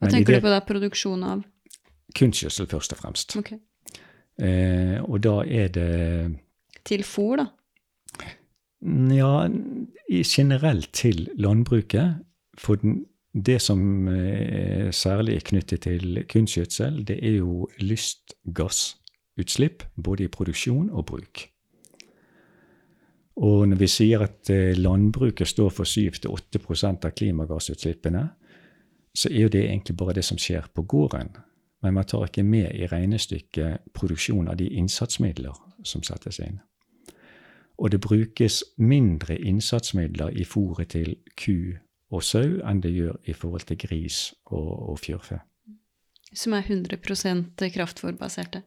[0.00, 1.44] Hva tenker det, du på da, produksjon av?
[2.16, 3.36] kunstgjødsel, først og fremst.
[3.36, 3.58] Okay.
[4.38, 6.36] Eh, og da er det
[6.86, 7.46] Til fôr, da?
[9.10, 9.48] Ja,
[10.22, 12.22] generelt til landbruket.
[12.58, 17.68] For den, det som eh, særlig er knyttet til kunstgjødsel, det er jo
[19.36, 21.48] lystgassutslipp, både i produksjon og bruk.
[23.36, 28.28] Og når vi sier at eh, landbruket står for 7-8% av klimagassutslippene,
[29.14, 31.36] så er jo det egentlig bare det som skjer på gården
[31.82, 36.60] men man tar ikke med i regnestykket produksjon av de innsatsmidler som settes inn.
[37.78, 41.76] Og det brukes mindre innsatsmidler i fôret til ku
[42.10, 45.38] og sau enn det gjør i forhold til gris og, og fjørfe.
[46.32, 46.98] Som er 100
[47.76, 48.62] kraftfôrbaserte?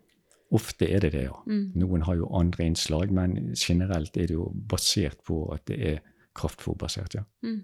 [0.51, 1.35] Ofte er det det, ja.
[1.45, 1.71] Mm.
[1.77, 5.99] Noen har jo andre innslag, men generelt er det jo basert på at det er
[6.37, 7.23] kraftfòrbasert, ja.
[7.45, 7.61] Mm.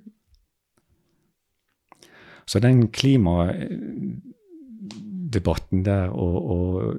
[2.46, 6.98] Så den klimadebatten der, og, og,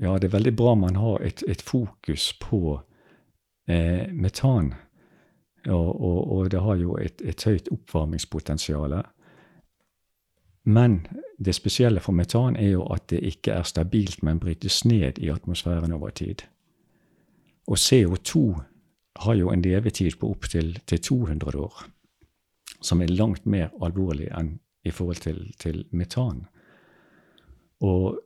[0.00, 2.80] ja, det er veldig bra man har et, et fokus på
[3.68, 4.74] eh, metan.
[5.66, 9.02] Og, og, og, det har jo et, et høyt oppvarmingspotensial.
[10.66, 11.06] Men
[11.38, 15.30] det spesielle for metan er jo at det ikke er stabilt, men brytes ned i
[15.30, 16.42] atmosfæren over tid.
[17.66, 18.60] Og CO2
[19.16, 21.86] har jo en levetid på opptil 200 år,
[22.80, 26.46] som er langt mer alvorlig enn i forhold til, til metan.
[27.80, 28.18] Og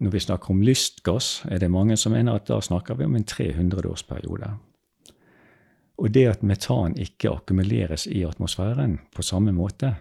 [0.00, 3.16] når vi snakker om lystgass, er det mange som mener at da snakker vi om
[3.16, 4.50] en 300-årsperiode.
[5.98, 9.96] Og det at metan ikke akkumuleres i atmosfæren på samme måte,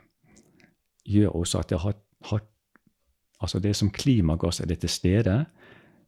[1.09, 1.97] gjør også at det har,
[2.31, 2.45] har
[3.39, 5.45] Altså det som klimagass er det til stede,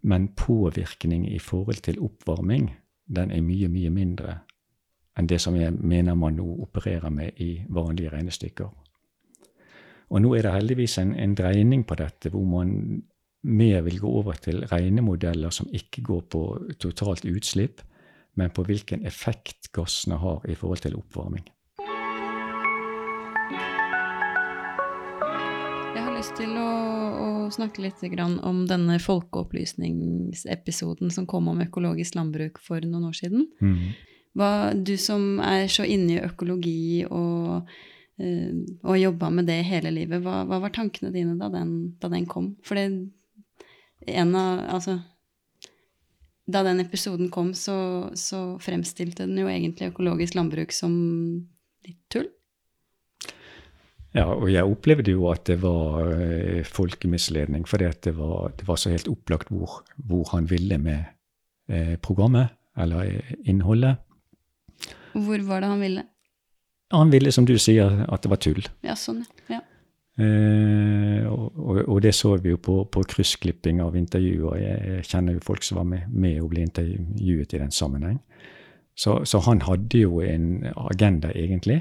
[0.02, 2.74] men påvirkning i forhold til oppvarming,
[3.16, 4.40] den er mye, mye mindre
[5.20, 8.70] enn det som jeg mener man nå opererer med i vanlige regnestykker.
[10.12, 13.02] Og nå er det heldigvis en, en dreining på dette, hvor man
[13.44, 16.44] mer vil gå over til regnemodeller som ikke går på
[16.80, 17.82] totalt utslipp,
[18.36, 21.48] men på hvilken effekt gassene har i forhold til oppvarming.
[26.12, 26.72] Har lyst til å,
[27.24, 28.04] å snakke litt
[28.44, 33.42] om denne folkeopplysningsepisoden som kom om økologisk landbruk for noen år siden.
[33.64, 33.78] Mm.
[34.36, 37.68] Hva, du som er så inne i økologi og
[38.22, 40.22] Eh, og jobba med det hele livet.
[40.22, 42.56] Hva, hva var tankene dine da den, da den kom?
[42.66, 45.00] For en av Altså
[46.52, 50.92] Da den episoden kom, så, så fremstilte den jo egentlig økologisk landbruk som
[51.86, 52.28] litt tull.
[54.12, 58.80] Ja, og jeg opplevde jo at det var eh, folkemisledning, for det var, det var
[58.80, 61.06] så helt opplagt hvor, hvor han ville med
[61.72, 64.02] eh, programmet, eller eh, innholdet.
[65.14, 66.04] Hvor var det han ville?
[66.92, 68.66] Han ville, som du sier, at det var tull.
[68.84, 69.62] Ja, sånn, ja.
[70.20, 74.58] Eh, og, og, det så vi jo på, på kryssklipping av intervjuer.
[74.60, 78.20] Jeg, jeg, kjenner jo folk som var med, med å bli intervjuet i den sammenheng.
[78.92, 81.80] Så, så, han hadde jo en agenda, egentlig.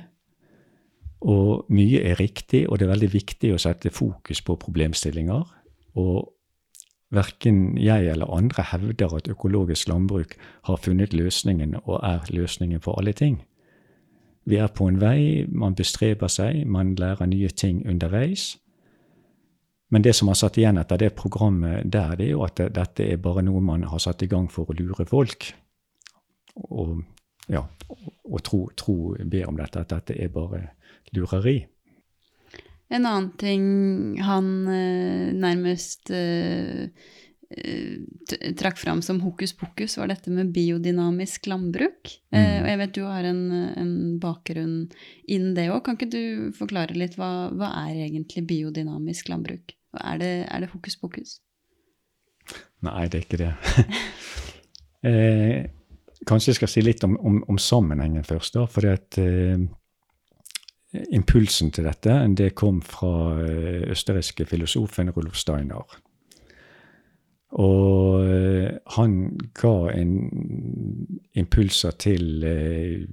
[1.21, 5.43] Og mye er riktig, og det er veldig viktig å sette fokus på problemstillinger.
[6.01, 6.31] Og
[7.11, 10.37] verken jeg eller andre hevder at økologisk landbruk
[10.69, 13.43] har funnet løsningen og er løsningen for alle ting.
[14.45, 18.57] Vi er på en vei, man bestreber seg, man lærer nye ting underveis.
[19.91, 23.05] Men det som har satt igjen etter det programmet der, det er jo at dette
[23.05, 25.51] er bare noe man har satt i gang for å lure folk.
[26.71, 27.03] Og
[27.51, 27.65] ja,
[28.25, 30.69] og tro, tro be om dette, at dette er bare
[31.17, 31.59] lureri.
[32.91, 33.65] En annen ting
[34.27, 36.89] han eh, nærmest eh,
[37.55, 42.17] eh, trakk fram som hokus pokus, var dette med biodynamisk landbruk.
[42.33, 42.63] Eh, Mm.
[42.65, 43.43] og jeg vet du har en,
[43.79, 43.93] en
[44.23, 44.75] bakgrunn
[45.29, 45.85] innen det òg.
[45.87, 49.77] Kan ikke du forklare litt hva, hva er egentlig biodynamisk landbruk?
[49.95, 51.39] Og Er det, er det hokus pokus?
[52.83, 53.55] Nei, det er ikke det.
[55.09, 55.71] eh,
[56.27, 58.67] kanskje jeg skal si litt om, om, om sammenhengen først, da.
[58.71, 59.59] For at eh,
[60.93, 65.99] impulsen til dette det kom fra eh, østerrikske filosofen Rudolf Steiner.
[67.51, 70.13] Og eh, han ga en
[71.35, 73.07] impulser til eh,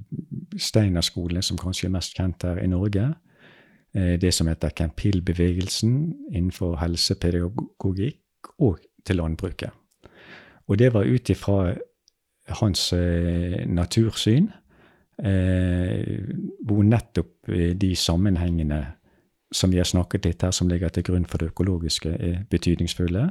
[0.57, 3.13] Steinerskolen, som kanskje er mest kjent her i Norge.
[3.97, 5.93] Det som heter Campil-bevegelsen
[6.29, 9.71] innenfor helsepedagogikk og til landbruket.
[10.67, 11.73] Og det var ut ifra
[12.59, 12.91] hans
[13.65, 14.51] natursyn,
[15.23, 16.23] eh,
[16.65, 18.83] hvor nettopp eh, de sammenhengene
[19.51, 23.29] som vi har snakket litt her, som ligger til grunn for det økologiske, er betydningsfulle.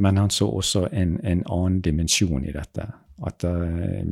[0.00, 2.86] Men han så også en, en annen dimensjon i dette.
[3.26, 4.04] At eh,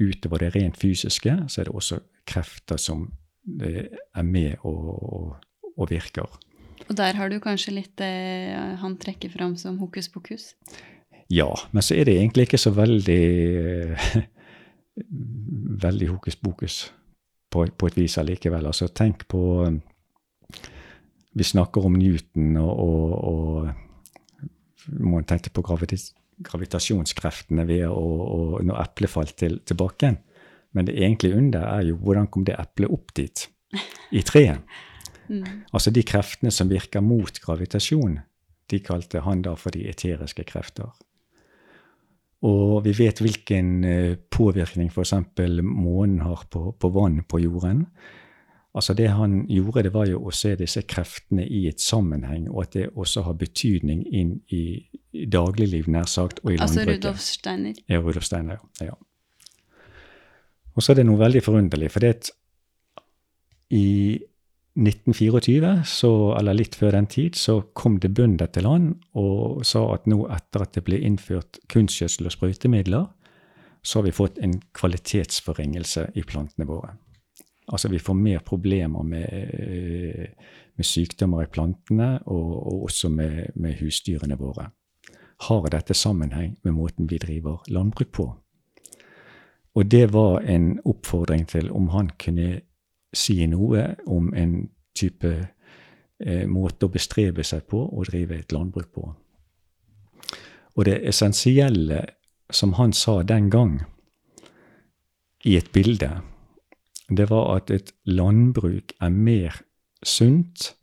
[0.00, 3.08] utover det rent fysiske, så er det også krefter som
[3.62, 5.32] eh, er med og, og,
[5.76, 6.28] og virker.
[6.88, 8.12] Og der har du kanskje litt det
[8.80, 10.52] han trekker fram som hokus pokus?
[11.28, 13.22] Ja, men så er det egentlig ikke så veldig
[13.92, 14.08] eh,
[15.82, 16.78] veldig hokus pokus
[17.50, 18.66] på, på et vis allikevel.
[18.68, 19.78] Altså, tenk på eh,
[21.38, 23.68] Vi snakker om Newton og, og,
[25.28, 30.18] tenkte på gravitas, gravitasjonskreftene ved å, å, når eplet falt til, til bakken.
[30.74, 33.48] Men det egentlige under er jo hvordan kom det eplet opp dit?
[34.12, 34.64] I treet.
[35.28, 35.66] Mm.
[35.76, 38.14] Altså de kreftene som virker mot gravitasjon,
[38.72, 40.88] de kalte han da for de eteriske krefter.
[42.46, 45.14] Og vi vet hvilken eh, påvirkning f.eks.
[45.62, 47.86] månen har på, på vann på jorden.
[48.74, 52.62] Altså Det han gjorde, det var jo å se disse kreftene i et sammenheng, og
[52.62, 54.86] at det også har betydning inn i,
[55.26, 56.84] dagligliv, nær sagt, og i Altså.
[56.86, 57.74] Rudolf Steiner.
[57.88, 58.94] Ja, Rudolf Steiner, ja.
[60.76, 62.30] Og så er det noe veldig forunderlig, for det at
[63.74, 64.20] i
[64.78, 69.82] 1924, så, eller litt før den tid, så kom det bønder til han og sa
[69.96, 73.08] at nå etter at det ble innført kunstgjødsel og sprøytemidler,
[73.82, 76.94] så har vi fått en kvalitetsforringelse i plantene våre.
[77.68, 80.30] Altså vi får mer problemer med, eh,
[80.76, 84.70] med sykdommer i plantene, og, og også med, med husdyrene våre.
[85.48, 88.28] Har dette sammenheng med måten vi driver landbruk på?
[89.74, 92.62] Og det var en oppfordring til om han kunne
[93.14, 98.90] si noe om en type eh, måte å bestrebe seg på å drive et landbruk
[98.92, 99.06] på.
[100.76, 102.04] Og det essensielle
[102.50, 103.80] som han sa den gang,
[105.44, 106.20] i et bilde,
[107.08, 109.60] det var at et landbruk er mer
[110.02, 110.74] sunt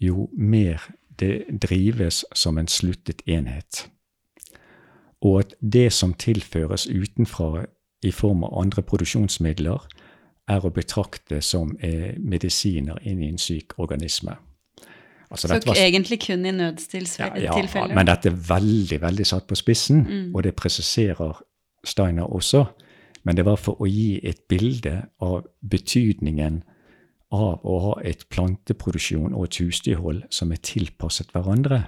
[0.00, 0.82] jo mer
[1.20, 3.90] det drives som en sluttet enhet.
[5.20, 7.66] Og at det som tilføres utenfra
[8.02, 9.84] i form av andre produksjonsmidler,
[10.50, 14.36] er å betrakte som eh, medisiner inn i en syk organisme.
[15.30, 17.42] Altså, Så var- egentlig kun i nødstilfeller?
[17.42, 20.34] ja, men dette er veldig veldig satt på spissen, Mm.
[20.34, 21.40] og det presiserer
[21.84, 22.64] Steiner også.
[23.24, 26.62] Men det var for å gi et bilde av betydningen
[27.32, 31.86] av å ha et planteproduksjon og et husdyrhold som er tilpasset hverandre.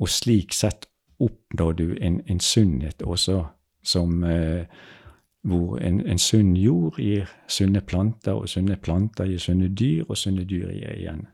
[0.00, 0.86] Og slik sett
[1.20, 3.46] oppnår du en, en sunnhet også,
[3.84, 4.64] som eh,
[5.46, 10.18] hvor en, en sunn jord gir sunne planter, og sunne planter gir sunne dyr, og
[10.18, 11.26] sunne dyr gir igjen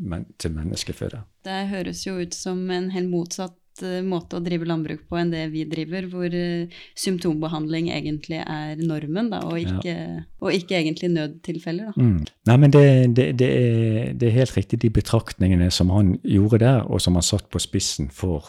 [0.00, 1.24] men, til menneskeføde.
[1.44, 5.32] Det høres jo ut som en helt motsatt eh, måte å drive landbruk på enn
[5.32, 9.96] det vi driver, hvor eh, symptombehandling egentlig er normen, da, og, ikke,
[10.40, 11.92] og ikke egentlig nødtilfeller.
[11.92, 12.08] Da.
[12.08, 12.24] Mm.
[12.48, 12.86] Nei, men det,
[13.18, 17.20] det, det, er, det er helt riktig de betraktningene som han gjorde der, og som
[17.20, 18.48] han satt på spissen for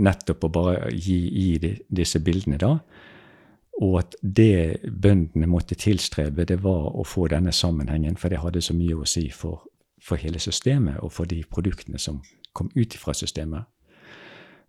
[0.00, 2.78] nettopp å bare gi, de, disse bildene, da.
[3.80, 8.60] Og at det bøndene måtte tilstrebe, det var å få denne sammenhengen, for det hadde
[8.60, 9.62] så mye å si for,
[10.02, 12.20] for hele systemet og for de produktene som
[12.52, 13.64] kom ut fra systemet.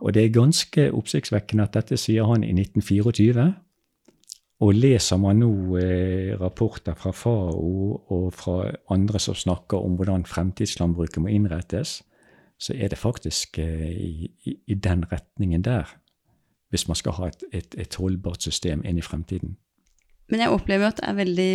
[0.01, 3.51] Og det er ganske oppsiktsvekkende at dette sier han i 1924.
[4.61, 10.25] Og leser man nå eh, rapporter fra FAO og fra andre som snakker om hvordan
[10.29, 11.99] fremtidslandbruket må innrettes,
[12.61, 15.89] så er det faktisk eh, i, i, den retningen der,
[16.71, 19.57] hvis man skal ha et, et, et holdbart system inn i fremtiden.
[20.31, 21.51] Men jeg opplever at det er veldig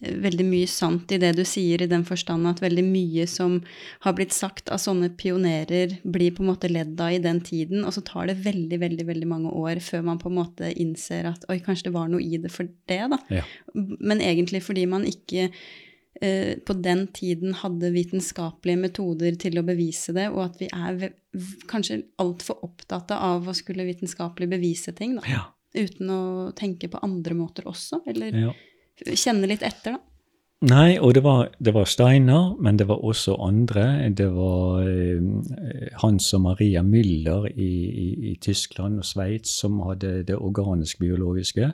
[0.00, 3.58] veldig mye sant i det du sier, i den forstand at veldig mye som
[4.04, 7.84] har blitt sagt av sånne pionerer, blir på en måte ledd av i den tiden,
[7.86, 11.30] og så tar det veldig, veldig veldig mange år før man på en måte innser
[11.32, 13.20] at oi, kanskje det var noe i det for det, da.
[13.32, 13.44] Ja.
[13.74, 15.66] Men egentlig fordi man ikke eh,
[16.16, 21.10] på den tiden hadde vitenskapelige metoder til å bevise det, og at vi er
[21.68, 25.26] kanskje altfor opptatt av å skulle vitenskapelig bevise ting, da.
[25.28, 25.44] Ja.
[25.76, 26.20] Uten å
[26.56, 28.52] tenke på andre måter også, eller ja.
[29.12, 30.04] kjenne litt etter, da.
[30.64, 34.08] Nei, og det var, det var Steiner, men det var også andre.
[34.16, 40.22] Det var eh, Hans og Maria Müller i, i, i Tyskland og Sveits som hadde
[40.24, 41.68] det organisk-biologiske.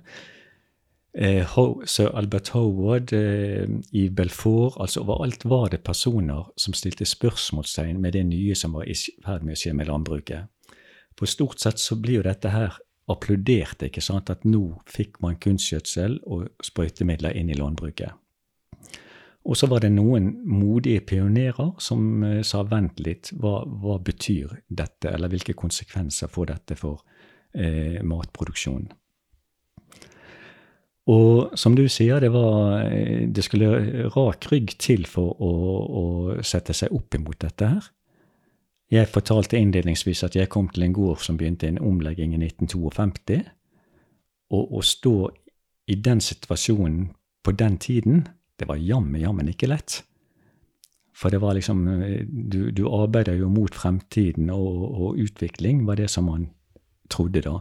[1.15, 1.45] Eh,
[1.85, 8.17] Sir Albert Howard eh, i Belfort altså Overalt var det personer som stilte spørsmålstegn med
[8.17, 10.49] det nye som var i ferd med å skje med landbruket.
[11.19, 12.79] For stort sett så blir jo dette her
[13.13, 18.17] applaudert, ikke sant, at nå fikk man kunstgjødsel og sprøytemidler inn i landbruket.
[19.43, 24.63] Og så var det noen modige pionerer som eh, sa vent litt, hva, hva betyr
[24.71, 27.03] dette, eller hvilke konsekvenser får dette for
[27.53, 28.89] eh, matproduksjonen?
[31.11, 35.51] Og som du sier, det, var, eh, det skulle rak rygg til for å,
[35.83, 36.05] å
[36.47, 37.89] sette seg opp imot dette her.
[38.93, 43.41] Jeg fortalte innledningsvis at jeg kom til en gård som begynte en omlegging i 1952.
[44.53, 45.17] Og å stå
[45.91, 47.09] i den situasjonen
[47.43, 48.27] på den tiden,
[48.61, 50.03] det var jammen, jammen ikke lett.
[51.17, 55.99] For det var liksom eh, Du, du arbeider jo mot fremtiden, og, og utvikling var
[55.99, 56.51] det som man
[57.11, 57.59] trodde da.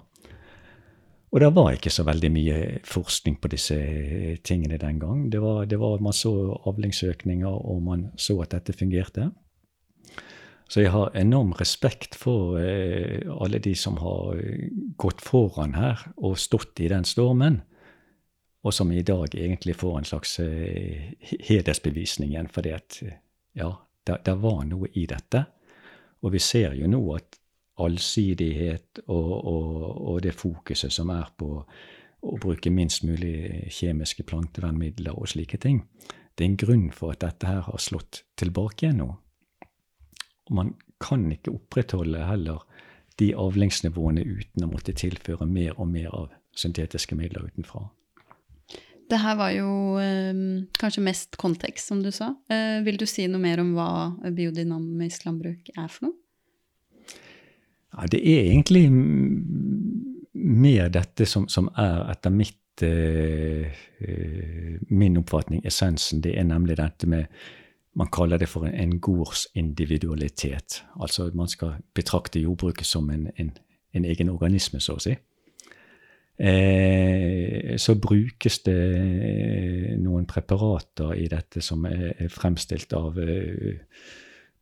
[1.31, 3.77] Og det var ikke så veldig mye forskning på disse
[4.43, 5.29] tingene den gang.
[5.31, 6.33] Det var, det var Man så
[6.67, 9.31] avlingsøkninger, og man så at dette fungerte.
[10.67, 15.99] Så jeg har enorm respekt for eh, alle de som har eh, gått foran her
[16.17, 17.61] og stått i den stormen,
[18.63, 23.19] og som i dag egentlig får en slags eh, hedersbevisning igjen, fordi at eh,
[23.59, 23.73] ja,
[24.07, 25.43] det var noe i dette.
[26.23, 27.40] Og vi ser jo nå at
[27.85, 31.49] allsidighet og, og, og det fokuset som er på
[32.21, 35.81] å bruke minst mulig kjemiske plantevernmidler og slike ting,
[36.35, 39.09] det er en grunn for at dette her har slått tilbake igjen nå.
[40.49, 42.61] Og man kan ikke opprettholde heller
[43.19, 47.87] de avlingsnivåene uten å måtte tilføre mer og mer av syntetiske midler utenfra.
[49.11, 50.37] Det her var jo eh,
[50.79, 52.29] kanskje mest kontekst, som du sa.
[52.51, 53.89] Eh, vil du si noe mer om hva
[54.23, 56.15] biodynamisk landbruk er for noe?
[57.91, 58.85] Ja, det er egentlig
[60.33, 63.67] mer dette som, som er etter mitt eh,
[63.99, 66.21] eh, min oppfatning essensen.
[66.23, 67.25] Det er nemlig dette med
[67.93, 70.83] Man kaller det for en, en gårdsindividualitet.
[71.01, 73.51] Altså man skal betrakte jordbruket som en, en,
[73.93, 75.11] en egen organisme, så å si.
[76.39, 83.83] Eh, så brukes det noen preparater i dette som er, er fremstilt av eh,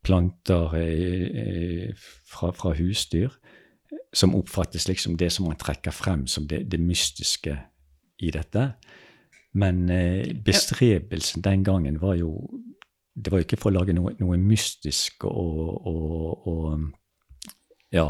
[0.02, 0.72] planter
[2.26, 3.34] fra, fra husdyr,
[4.12, 7.56] som oppfattes liksom det som man trekker frem som det, det mystiske
[8.20, 8.72] i dette.
[9.52, 12.50] Men eh, bestrebelsen den gangen var jo
[13.14, 16.84] Det var jo ikke for å lage noe, noe mystisk og, og, og
[17.92, 18.06] ja,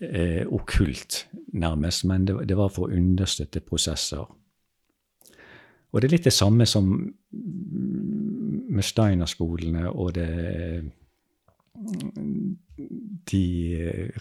[0.00, 4.24] eh, okkult, nærmest, men det, det var for å understøtte prosesser.
[5.92, 6.88] Og det er litt det samme som
[8.68, 10.28] med Steiner-skolene og det
[13.30, 13.42] De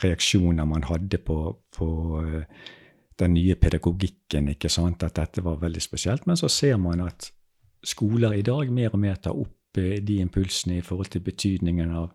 [0.03, 1.37] reaksjoner man hadde på,
[1.73, 1.87] på
[3.19, 6.27] den nye pedagogikken, ikke sant, at dette var veldig spesielt.
[6.27, 7.31] Men så ser man at
[7.83, 11.93] skoler i dag mer og mer tar opp eh, de impulsene i forhold til betydningen
[11.97, 12.11] av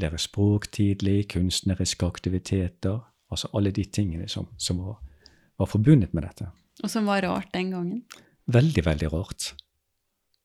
[0.00, 3.00] lære språk tidlig, kunstneriske aktiviteter,
[3.32, 4.98] altså alle de tingene som, som var,
[5.58, 6.50] var forbundet med dette.
[6.84, 8.02] Og som var rart den gangen.
[8.52, 9.54] Veldig, veldig rart.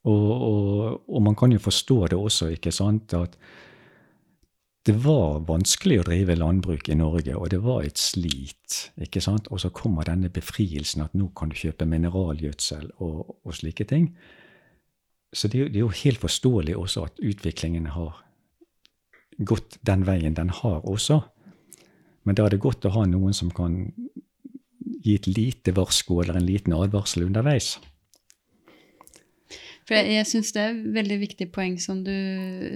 [0.09, 3.37] Og, og, og man kan jo forstå det også, ikke sant, at
[4.89, 8.79] det var vanskelig å drive landbruk i Norge, og det var et slit.
[8.97, 9.51] ikke sant?
[9.53, 14.09] Og så kommer denne befrielsen at nå kan du kjøpe mineralgjødsel og, og slike ting.
[15.33, 18.23] Så det, det er jo helt forståelig også at utviklingen har
[19.37, 21.21] gått den veien den har også.
[22.25, 23.83] Men da er det godt å ha noen som kan
[25.01, 27.75] gi et lite varsko eller en liten advarsel underveis.
[29.87, 32.13] For jeg, jeg syns det er et veldig viktig poeng som du,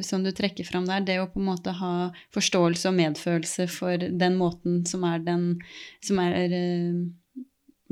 [0.05, 1.03] som du trekker fram der.
[1.05, 1.91] Det å på en måte ha
[2.35, 5.45] forståelse og medfølelse for den måten som er den,
[6.05, 7.45] som er, eh,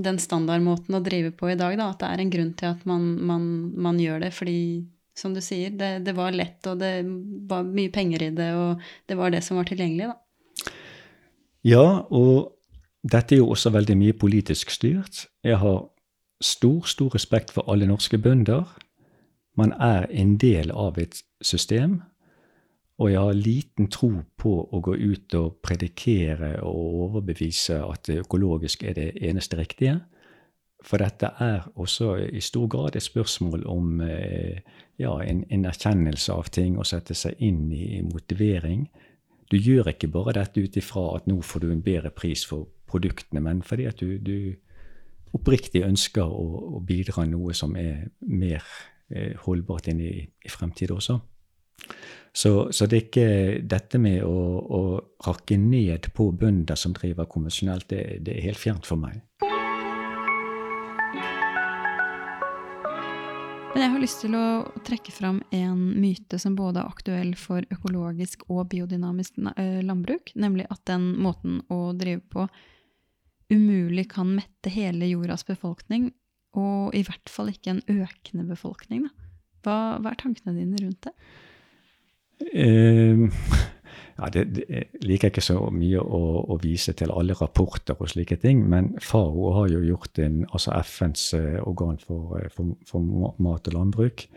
[0.03, 1.77] den standardmåten å drive på i dag.
[1.79, 1.91] Da.
[1.93, 3.45] At det er en grunn til at man, man,
[3.77, 4.33] man gjør det.
[4.35, 4.57] Fordi,
[5.17, 6.95] som du sier, det, det var lett, og det
[7.49, 10.09] var mye penger i det, og det var det som var tilgjengelig.
[10.09, 10.73] Da.
[11.63, 12.57] Ja, og
[13.03, 15.27] dette er jo også veldig mye politisk styrt.
[15.45, 15.83] Jeg har
[16.43, 18.65] stor, stor respekt for alle norske bønder.
[19.55, 22.01] Man er en del av et system.
[23.01, 28.83] Og jeg har liten tro på å gå ut og predikere og overbevise at økologisk
[28.83, 29.97] er det eneste riktige.
[30.83, 34.59] For dette er også i stor grad et spørsmål om eh,
[34.99, 38.85] ja, en, en erkjennelse av ting, å sette seg inn i motivering.
[39.49, 42.67] Du gjør ikke bare dette ut ifra at nå får du en bedre pris for
[42.89, 44.53] produktene, men fordi at du, du
[45.33, 46.45] oppriktig ønsker å,
[46.77, 48.65] å, bidra noe som er mer
[49.45, 51.19] holdbart inn i, i fremtiden også.
[52.33, 53.27] Så, så, det er ikke
[53.69, 54.81] dette med å, å
[55.27, 59.21] rakke ned på bønder som driver konvensjonelt, det, det er helt fjernt for meg.
[63.73, 64.47] Men jeg har lyst til å
[64.85, 70.67] trekke fram en myte som både er aktuell for økologisk og biodynamisk eh, landbruk, nemlig
[70.73, 72.45] at den måten å drive på
[73.53, 76.11] umulig kan mette hele jordas befolkning,
[76.59, 79.07] og i hvert fall ikke en økende befolkning.
[79.63, 81.13] Hva, hva, er tankene dine rundt det?
[82.43, 83.29] Uh,
[84.17, 88.37] ja, det, det, liker ikke så mye å, å, vise til alle rapporter og slike
[88.41, 93.33] ting, men FAO har jo gjort en, altså FNs uh, organ for, uh, for, for,
[93.41, 94.27] mat og landbruk,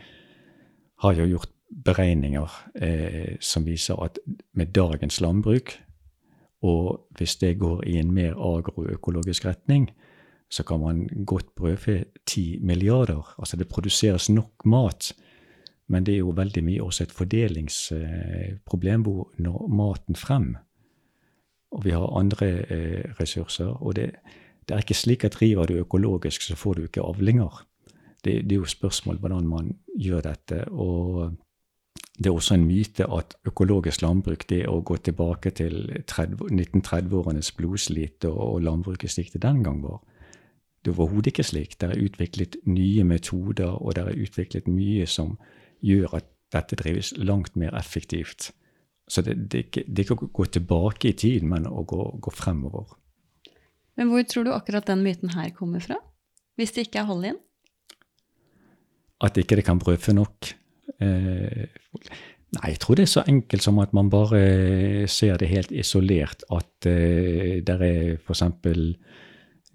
[1.05, 4.21] har jo gjort beregninger eh, som viser at
[4.57, 5.75] med dagens landbruk
[6.65, 9.91] og hvis det går i en mer agroøkologisk retning,
[10.51, 13.35] så kan man godt brødfø ti milliarder.
[13.39, 15.13] Altså det produseres nok mat.
[15.89, 20.57] Men det er jo veldig mye også et fordelingsproblem hvor når maten frem.
[21.71, 23.67] Og vi har andre eh, ressurser.
[23.67, 24.11] Og det,
[24.69, 27.67] det, er ikke slik at driver du økologisk, så får du ikke avlinger.
[28.25, 30.69] Det, det er jo spørsmål hvordan man gjør dette.
[30.69, 31.33] og
[32.19, 38.25] det er også en myte at økologisk landbruk det å gå tilbake til 1930-årenes blodslit
[38.25, 40.01] og, og landbruket slik det den gang var.
[40.87, 41.73] Det er overhodet ikke slik.
[41.81, 45.33] Det er utviklet nye metoder, og det er utviklet mye som
[45.83, 48.53] gjør at dette drives langt mer effektivt.
[49.11, 52.35] Så det, det, det er ikke å gå tilbake i tid, men å gå, gå,
[52.35, 52.95] fremover.
[53.99, 55.99] Men hvor tror du akkurat den myten her kommer fra?
[56.55, 57.43] Hvis det ikke er hold inn?
[59.27, 60.53] At ikke det kan brødfø nok.
[61.03, 65.51] Eh, nei, jeg tror det er så enkelt som at man bare eh, ser det
[65.51, 66.47] helt isolert.
[66.47, 68.47] At uh, det er f.eks.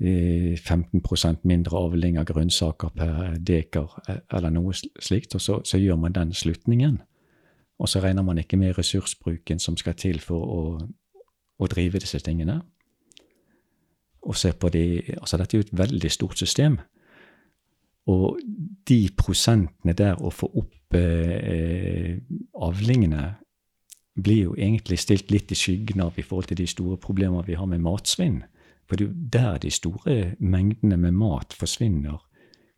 [0.01, 3.99] 15% mindre avling av grønnsaker per dekar,
[4.33, 5.35] eller noe slikt.
[5.35, 7.01] Og så, så, gjør man den slutningen.
[7.79, 10.61] Og så regner man ikke med ressursbruken som skal til for å,
[11.57, 12.61] å drive disse tingene.
[14.21, 16.79] Og se på de, altså Dette er jo et veldig stort system.
[18.09, 18.39] Og
[18.89, 22.17] de prosentene der å få opp eh,
[22.57, 23.35] avlingene
[24.21, 27.57] blir jo egentlig stilt litt i skyggen av i forhold til de store problemene vi
[27.57, 28.41] har med matsvinn.
[28.91, 32.17] For det er jo der de store mengdene med mat forsvinner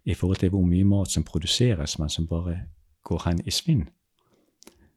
[0.06, 2.60] i forhold til hvor mye mat som produseres, men som bare
[3.04, 3.88] går hen i svinn.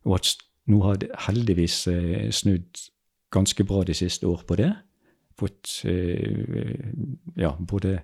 [0.04, 0.34] Og at
[0.68, 2.82] nå har det heldigvis eh, snudd
[3.32, 4.74] ganske bra de siste år på det.
[5.40, 6.92] Fått eh,
[7.36, 8.02] ja, både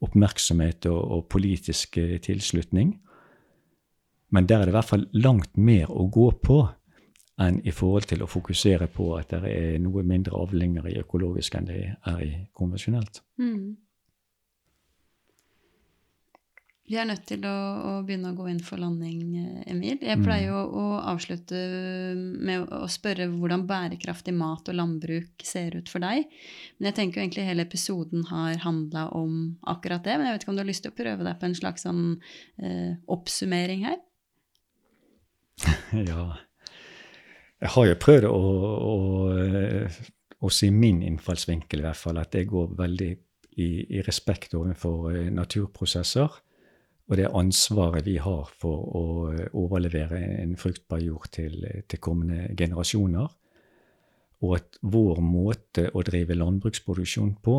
[0.00, 2.94] oppmerksomhet og, og politisk eh, tilslutning.
[4.30, 6.62] Men der er det i hvert fall langt mer å gå på
[7.40, 11.56] enn i forhold til å fokusere på at det er noe mindre avlinger i økologisk
[11.56, 13.22] enn det er i konvensjonelt.
[13.40, 13.72] Mm.
[16.92, 17.56] Vi er nødt til å,
[17.88, 19.36] å, begynne å gå inn for landing,
[19.70, 20.00] Emil.
[20.02, 20.72] Jeg pleier jo mm.
[20.76, 21.60] å, avslutte
[22.18, 26.26] med å spørre hvordan bærekraftig mat og landbruk ser ut for deg.
[26.76, 30.18] Men jeg tenker jo egentlig hele episoden har handla om akkurat det.
[30.18, 31.86] Men jeg vet ikke om du har lyst til å prøve deg på en slags
[31.86, 32.04] sånn
[32.60, 34.00] eh, oppsummering her?
[36.10, 36.26] ja.
[37.62, 38.38] Jeg har jo prøvd å,
[38.92, 38.96] å,
[40.42, 42.18] å si min innfallsvinkel, i hvert fall.
[42.18, 43.10] At jeg går veldig
[43.62, 46.40] i, i respekt overfor eh, naturprosesser
[47.10, 51.58] og det ansvaret vi har for å eh, overlevere en fruktbar jord til,
[51.88, 53.30] til kommende generasjoner.
[54.42, 57.58] Og at vår måte å drive landbruksproduksjon på,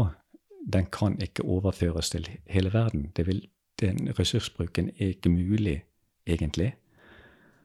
[0.73, 3.11] den kan ikke overføres til hele verden.
[3.15, 3.43] Vil,
[3.79, 5.83] den ressursbruken er ikke mulig,
[6.27, 6.73] egentlig.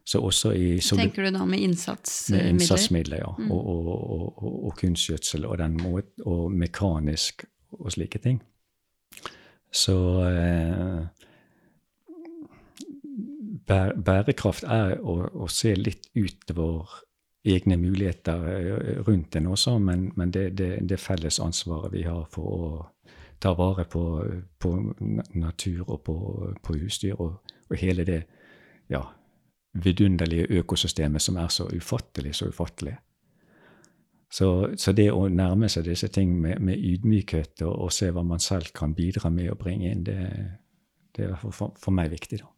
[0.08, 2.44] Så også i Tenker du da med innsatsmidler?
[2.44, 3.32] Med innsatsmidler, ja.
[3.36, 3.50] Mm.
[3.52, 7.44] Og, og, og, og, kunstgjødsel og, den måten, og mekanisk
[7.76, 8.38] og slike ting.
[9.68, 11.02] Så eh,
[13.68, 17.02] bærekraft er å, å, se litt utover
[17.44, 22.24] egne muligheter eh, rundt en også, men, men det, det, det felles ansvaret vi har
[22.32, 22.72] for å
[23.44, 24.06] ta vare på,
[24.58, 24.72] på
[25.36, 26.16] natur og på,
[26.64, 28.22] på husdyr og, hele det
[28.88, 29.04] ja,
[29.84, 32.96] vidunderlige økosystemet som er så ufattelig, så ufattelig.
[34.30, 38.24] Så, så, det å nærme seg disse ting med, med ydmykhet og, og, se hva
[38.26, 40.18] man selv kan bidra med å bringe inn, det,
[41.16, 42.50] Det er for, for, meg viktig, da.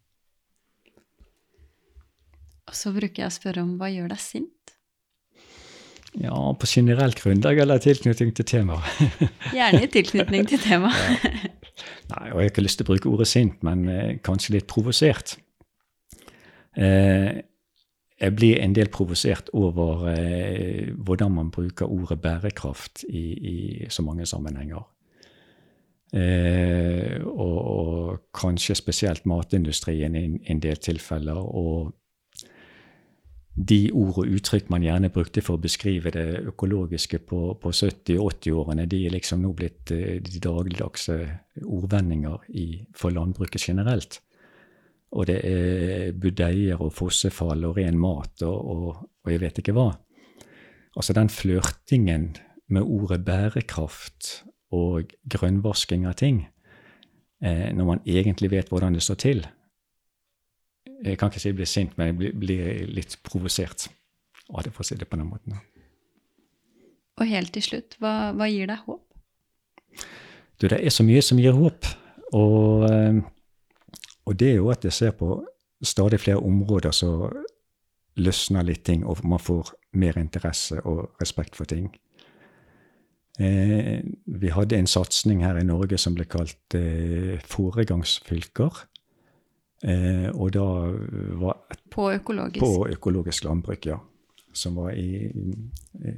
[2.71, 4.75] Og så bruker jeg å spørre om hva gjør deg sint?
[6.19, 8.83] Ja, på generelt grunnlag eller tilknytning til temaet?
[9.57, 11.23] Gjerne i tilknytning til temaet.
[11.23, 11.57] ja.
[12.11, 14.69] Nei, og Jeg har ikke lyst til å bruke ordet sint, men eh, kanskje litt
[14.71, 15.37] provosert.
[16.77, 17.43] Eh,
[18.21, 24.03] jeg blir en del provosert over eh, hvordan man bruker ordet bærekraft i, i så
[24.03, 24.85] mange sammenhenger.
[26.13, 31.39] Eh, og, og, kanskje spesielt matindustrien i en del tilfeller.
[31.39, 31.93] Og
[33.69, 38.19] de ord og uttrykk man gjerne brukte for å beskrive det økologiske på, på 70-
[38.19, 41.17] og 80-årene, de er liksom nå blitt eh, de dagligdagse
[41.65, 44.21] ordvendinger i, for landbruket generelt.
[45.11, 49.75] Og det er budeier og fossefall og ren mat og, og, og jeg vet ikke
[49.75, 49.89] hva.
[50.97, 52.37] Altså den flørtingen
[52.71, 56.45] med ordet bærekraft og grønnvasking av ting,
[57.43, 59.43] eh, når man egentlig vet hvordan det står til.
[61.03, 63.89] Jeg kan ikke si jeg blir sint, men jeg blir, blir litt provosert
[64.51, 65.59] av det, for å si det på den måten.
[67.21, 69.03] Og helt til slutt, hva, hva gir deg håp?
[70.61, 71.89] Du, det er så mye som gir håp.
[72.37, 73.21] Og, eh,
[74.27, 75.41] og det er jo at jeg ser på
[75.83, 77.31] stadig flere områder så
[78.21, 81.89] løsner litt ting, og man får mer interesse og respekt for ting.
[83.41, 88.83] Eh, vi hadde en satsing her i Norge som ble kalt eh, foregangsfylker.
[89.81, 90.67] Eh, og da
[91.41, 92.61] var et, På økologisk?
[92.61, 93.97] På økologisk landbruk, ja.
[94.53, 96.13] Som var i, i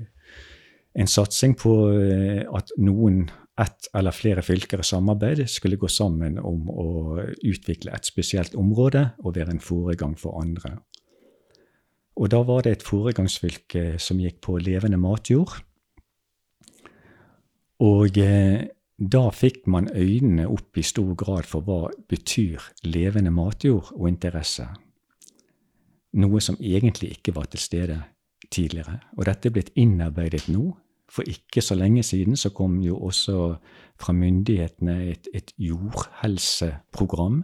[0.99, 3.27] en satsing på eh, at noen,
[3.61, 9.11] ett eller flere fylker i samarbeid skulle gå sammen om å utvikle et spesielt område
[9.21, 10.79] og være en foregang for andre.
[12.17, 15.55] Og da var det et foregangsfylke som gikk på levende matjord.
[17.83, 23.91] Og eh, da fikk man øynene opp i stor grad for hva betyr levende matjord
[23.97, 24.69] og interesse.
[26.21, 27.99] Noe som egentlig ikke var til stede
[28.53, 29.01] tidligere.
[29.17, 30.69] Og dette er blitt innarbeidet nå.
[31.13, 33.55] For ikke så lenge siden så kom jo også
[34.01, 37.43] fra myndighetene et, et jordhelseprogram.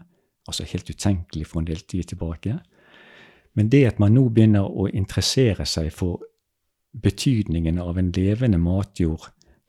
[0.48, 2.58] Altså helt utenkelig for en del tid tilbake.
[3.54, 6.22] Men det at man nå begynner å interessere seg for
[7.02, 9.28] betydningen av en levende matjord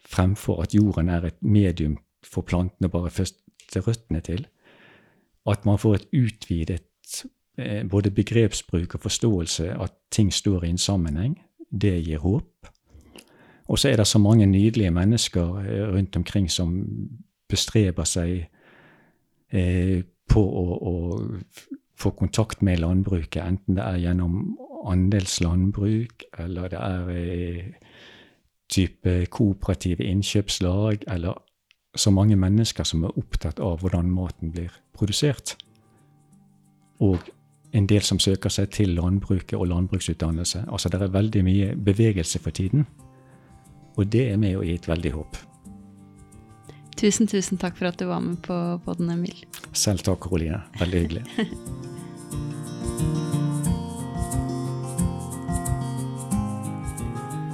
[0.10, 4.48] fremfor at jorden er et medium for plantene bare først til røttene til.
[5.50, 7.24] At man får et utvidet
[7.58, 11.40] eh, både begrepsbruk og forståelse at ting står i en sammenheng.
[11.70, 12.70] Det gir håp.
[13.70, 16.74] Og så er det så mange nydelige mennesker eh, rundt omkring som
[17.50, 18.50] bestreber seg
[19.54, 20.94] eh, på å, å,
[22.00, 24.58] få kontakt med landbruket, enten det er gjennom
[24.88, 27.66] andelslandbruk, eller det er eh,
[28.72, 31.42] type kooperative innkjøpslag, eller
[31.98, 35.58] så mange mennesker som er opptatt av hvordan maten blir produsert.
[37.04, 37.20] Og
[37.74, 40.64] en del som søker seg til landbruket og landbruksutdannelse.
[40.72, 42.88] Altså det er veldig mye bevegelse for tiden.
[44.00, 45.36] Og det er med å gi et veldig håp.
[47.00, 49.36] Tusen, tusen takk for at du var med på podden, Emil.
[49.76, 50.62] Selv takk, Karoline.
[50.80, 51.24] Veldig hyggelig.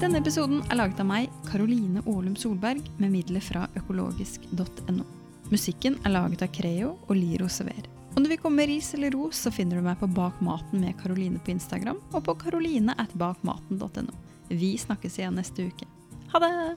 [0.05, 5.05] Denne episoden er laget av meg, Karoline Aalum Solberg, med midler fra økologisk.no.
[5.49, 7.89] Musikken er laget av Creo og Liro Sever.
[8.15, 10.81] Om du vil komme med ris eller ros, så finner du meg på Bak maten
[10.85, 14.13] med Karoline på Instagram og på karoline at bakmaten.no.
[14.53, 15.85] Vi snakkes igjen neste uke.
[16.35, 16.75] 好的。